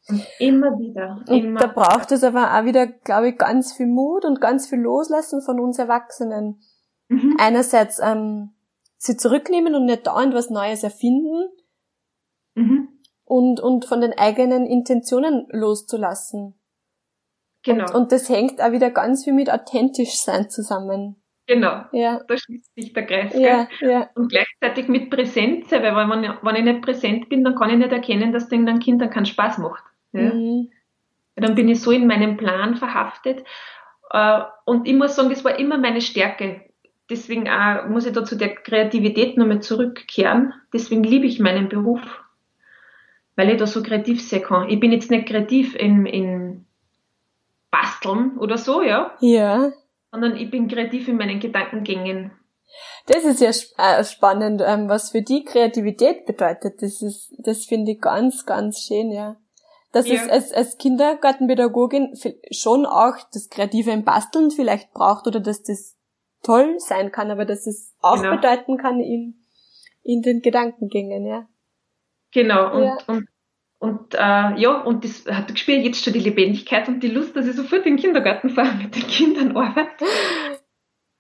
[0.07, 1.23] Und immer wieder.
[1.27, 4.79] Und da braucht es aber auch wieder, glaube ich, ganz viel Mut und ganz viel
[4.79, 6.59] Loslassen von uns Erwachsenen.
[7.07, 7.37] Mhm.
[7.39, 8.49] Einerseits ähm,
[8.97, 11.49] sie zurücknehmen und nicht dauernd was Neues erfinden.
[12.55, 12.91] Mhm
[13.31, 16.53] und, und von den eigenen Intentionen loszulassen.
[17.63, 17.85] Genau.
[17.85, 21.15] Und, und das hängt auch wieder ganz viel mit authentisch sein zusammen.
[21.47, 21.85] Genau.
[21.93, 22.19] Ja.
[22.27, 23.33] Da schließt sich der Kreis.
[23.33, 24.09] Ja, ja.
[24.15, 27.93] Und gleichzeitig mit Präsenz, weil wenn, wenn ich nicht präsent bin, dann kann ich nicht
[27.93, 29.83] erkennen, dass den Kindern keinen Spaß macht.
[30.11, 30.33] Ja?
[30.33, 30.69] Mhm.
[31.37, 33.45] Dann bin ich so in meinem Plan verhaftet.
[34.09, 36.65] Äh, und ich muss sagen, das war immer meine Stärke.
[37.09, 40.53] Deswegen auch muss ich da zu der Kreativität nochmal zurückkehren.
[40.73, 42.20] Deswegen liebe ich meinen Beruf
[43.35, 44.69] weil ich da so kreativ sein kann.
[44.69, 46.65] Ich bin jetzt nicht kreativ in, in
[47.69, 49.15] Basteln oder so, ja.
[49.19, 49.71] Ja.
[50.11, 52.31] Sondern ich bin kreativ in meinen Gedankengängen.
[53.07, 56.81] Das ist ja äh, spannend, ähm, was für die Kreativität bedeutet.
[56.81, 59.37] Das ist, das finde ich ganz, ganz schön, ja.
[59.91, 60.15] Dass ja.
[60.15, 62.17] es als, als Kindergartenpädagogin
[62.51, 65.97] schon auch das Kreative im Basteln vielleicht braucht oder dass das
[66.43, 68.35] toll sein kann, aber dass es auch genau.
[68.35, 69.41] bedeuten kann in,
[70.03, 71.47] in den Gedankengängen, ja.
[72.31, 72.97] Genau, und, ja.
[73.07, 73.27] und,
[73.79, 77.47] und äh, ja, und das hat gespielt jetzt schon die Lebendigkeit und die Lust, dass
[77.47, 80.05] ich sofort in den Kindergarten fahre mit den Kindern arbeite.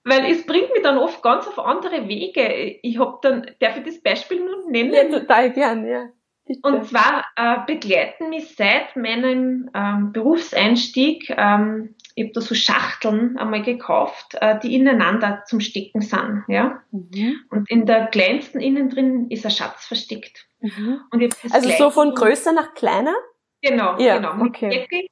[0.03, 2.79] Weil es bringt mich dann oft ganz auf andere Wege.
[2.81, 4.93] Ich habe dann, darf ich das Beispiel nun nennen?
[4.93, 6.09] Ja, total gern, ja.
[6.45, 6.67] Bitte.
[6.67, 13.37] Und zwar äh, begleiten mich seit meinem ähm, Berufseinstieg, ähm, ich habe da so Schachteln
[13.37, 16.43] einmal gekauft, äh, die ineinander zum Stecken sind.
[16.47, 16.81] Ja?
[16.91, 17.35] Mhm.
[17.49, 20.45] Und in der kleinsten innen drin ist ein Schatz versteckt.
[20.59, 21.01] Mhm.
[21.51, 23.13] also so von größer nach kleiner?
[23.61, 24.45] Genau, ja, genau.
[24.45, 24.69] Okay.
[24.69, 25.07] Deckel.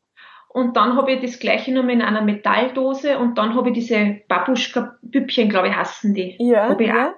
[0.49, 4.21] Und dann habe ich das gleiche nochmal in einer Metalldose und dann habe ich diese
[4.27, 6.35] Babuschka-Büppchen, glaube ich, hassen die.
[6.39, 7.13] Ja, ja.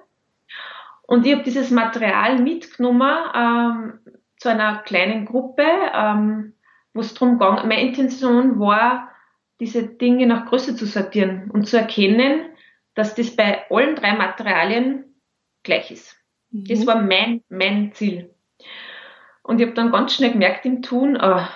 [1.02, 3.98] Und ich habe dieses Material mitgenommen ähm,
[4.36, 5.64] zu einer kleinen Gruppe,
[5.94, 6.54] ähm,
[6.92, 7.68] wo es darum ging.
[7.68, 9.08] Meine Intention war,
[9.62, 12.46] diese Dinge nach Größe zu sortieren und zu erkennen,
[12.96, 15.14] dass das bei allen drei Materialien
[15.62, 16.20] gleich ist.
[16.50, 16.64] Mhm.
[16.64, 18.34] Das war mein, mein Ziel.
[19.44, 21.46] Und ich habe dann ganz schnell gemerkt im Tun, oh,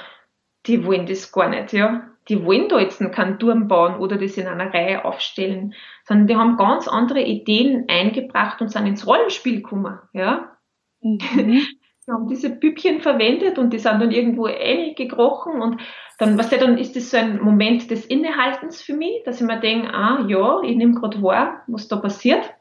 [0.67, 2.09] die wollen das gar nicht, ja.
[2.29, 6.37] Die wollen da jetzt keinen Turm bauen oder das in einer Reihe aufstellen, sondern die
[6.37, 10.57] haben ganz andere Ideen eingebracht und sind ins Rollenspiel gekommen, ja.
[11.01, 11.67] Mhm.
[12.07, 15.81] Die haben diese Bübchen verwendet und die sind dann irgendwo gekrochen und
[16.19, 19.47] dann, was ja, dann ist das so ein Moment des Innehaltens für mich, dass ich
[19.47, 22.55] mir denke, ah, ja, ich nehme gerade wahr, was da passiert.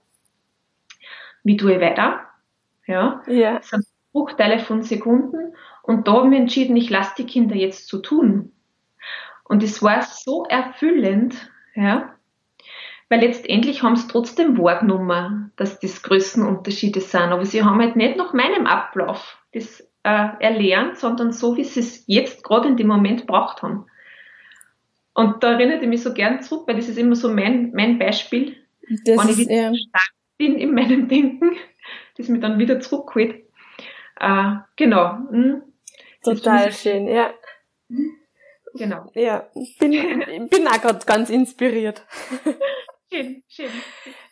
[1.44, 2.22] Wie tue ich weiter?
[2.88, 3.22] Ja.
[3.28, 3.60] ja.
[3.60, 7.88] Das sind Bruchteile von Sekunden und da haben wir entschieden, ich lasse die Kinder jetzt
[7.88, 8.52] zu so tun.
[9.44, 12.15] Und es war so erfüllend, ja,
[13.10, 17.22] weil letztendlich haben sie trotzdem wahrgenommen, dass das Größenunterschiede sind.
[17.22, 21.80] Aber sie haben halt nicht nach meinem Ablauf das äh, erlernt, sondern so, wie sie
[21.82, 23.86] es jetzt gerade in dem Moment braucht haben.
[25.14, 27.98] Und da erinnert ich mich so gern zurück, weil das ist immer so mein, mein
[27.98, 28.58] Beispiel,
[29.06, 29.74] das wenn ich wieder ja.
[29.74, 31.56] stark bin in meinem Denken,
[32.18, 33.46] das mich dann wieder zurückholt.
[34.20, 35.18] Äh, genau.
[35.30, 35.64] Hm.
[36.24, 37.34] Total schön, ja.
[38.74, 39.10] Genau.
[39.14, 39.48] Ja,
[39.80, 39.92] bin,
[40.50, 42.04] bin auch gerade ganz inspiriert.
[43.12, 43.72] Schön, schön.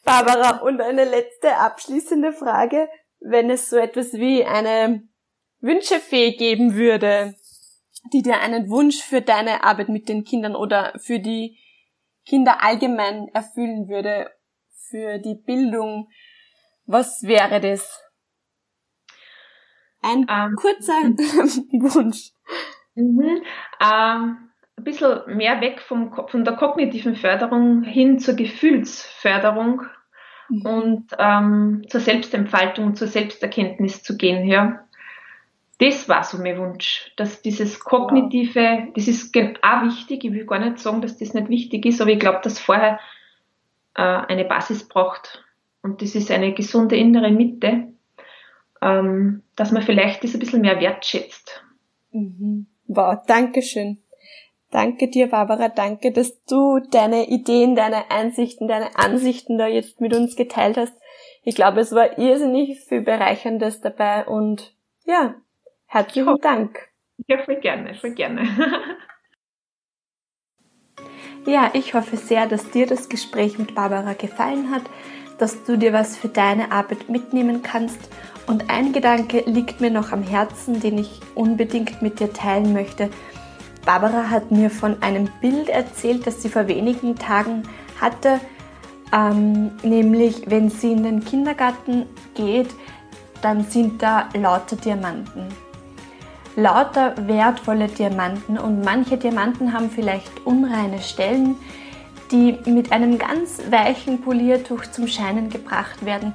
[0.03, 2.89] Barbara, und eine letzte abschließende Frage.
[3.19, 5.07] Wenn es so etwas wie eine
[5.61, 7.36] Wünschefee geben würde,
[8.11, 11.57] die dir einen Wunsch für deine Arbeit mit den Kindern oder für die
[12.26, 14.32] Kinder allgemein erfüllen würde,
[14.89, 16.09] für die Bildung,
[16.86, 18.01] was wäre das?
[20.01, 20.93] Ein ähm, kurzer
[21.93, 22.32] Wunsch.
[22.95, 23.41] Mhm.
[23.82, 29.84] Ähm, ein bisschen mehr weg vom, von der kognitiven Förderung hin zur Gefühlsförderung
[30.49, 30.65] mhm.
[30.65, 34.47] und ähm, zur Selbstentfaltung, zur Selbsterkenntnis zu gehen.
[34.47, 34.80] Ja.
[35.80, 40.59] Das war so mein Wunsch, dass dieses kognitive, das ist auch wichtig, ich will gar
[40.59, 42.99] nicht sagen, dass das nicht wichtig ist, aber ich glaube, dass vorher
[43.95, 45.43] äh, eine Basis braucht
[45.82, 47.93] und das ist eine gesunde innere Mitte,
[48.82, 51.63] ähm, dass man vielleicht das ein bisschen mehr wertschätzt.
[52.11, 52.67] Mhm.
[52.88, 54.03] Wow, danke schön.
[54.74, 55.69] Danke dir, Barbara.
[55.69, 60.95] Danke, dass du deine Ideen, deine Einsichten, deine Ansichten da jetzt mit uns geteilt hast.
[61.43, 65.36] Ich glaube, es war irrsinnig viel Bereicherndes dabei und ja,
[65.86, 66.89] herzlichen hoffe, Dank.
[67.28, 68.47] Ja, voll gerne, voll gerne.
[71.45, 74.84] ja, ich hoffe sehr, dass dir das Gespräch mit Barbara gefallen hat,
[75.38, 78.09] dass du dir was für deine Arbeit mitnehmen kannst.
[78.47, 83.11] Und ein Gedanke liegt mir noch am Herzen, den ich unbedingt mit dir teilen möchte.
[83.86, 87.63] Barbara hat mir von einem Bild erzählt, das sie vor wenigen Tagen
[87.99, 88.39] hatte,
[89.13, 92.69] ähm, nämlich wenn sie in den Kindergarten geht,
[93.41, 95.47] dann sind da lauter Diamanten.
[96.55, 101.55] Lauter wertvolle Diamanten und manche Diamanten haben vielleicht unreine Stellen,
[102.31, 106.34] die mit einem ganz weichen Poliertuch zum Scheinen gebracht werden.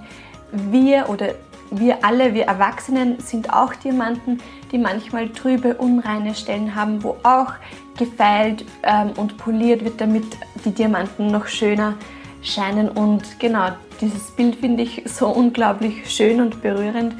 [0.52, 1.34] Wir oder
[1.70, 4.40] wir alle, wir Erwachsenen sind auch Diamanten,
[4.72, 7.52] die manchmal trübe, unreine Stellen haben, wo auch
[7.98, 10.24] gefeilt ähm, und poliert wird, damit
[10.64, 11.94] die Diamanten noch schöner
[12.42, 12.88] scheinen.
[12.88, 17.14] Und genau, dieses Bild finde ich so unglaublich schön und berührend.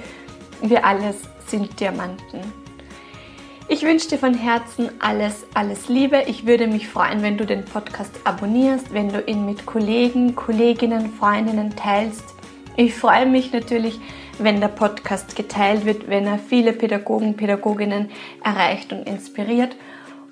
[0.62, 2.40] Wir alles sind Diamanten.
[3.70, 6.22] Ich wünsche dir von Herzen alles, alles Liebe.
[6.26, 11.12] Ich würde mich freuen, wenn du den Podcast abonnierst, wenn du ihn mit Kollegen, Kolleginnen,
[11.12, 12.24] Freundinnen teilst.
[12.76, 14.00] Ich freue mich natürlich,
[14.38, 18.10] wenn der Podcast geteilt wird, wenn er viele Pädagogen, Pädagoginnen
[18.44, 19.76] erreicht und inspiriert.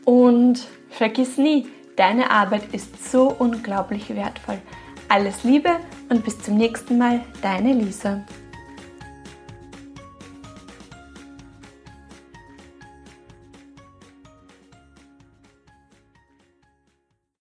[0.04, 4.58] Und vergiss nie, deine Arbeit ist so unglaublich wertvoll.
[5.08, 5.70] Alles Liebe
[6.08, 8.24] und bis zum nächsten Mal, deine Lisa.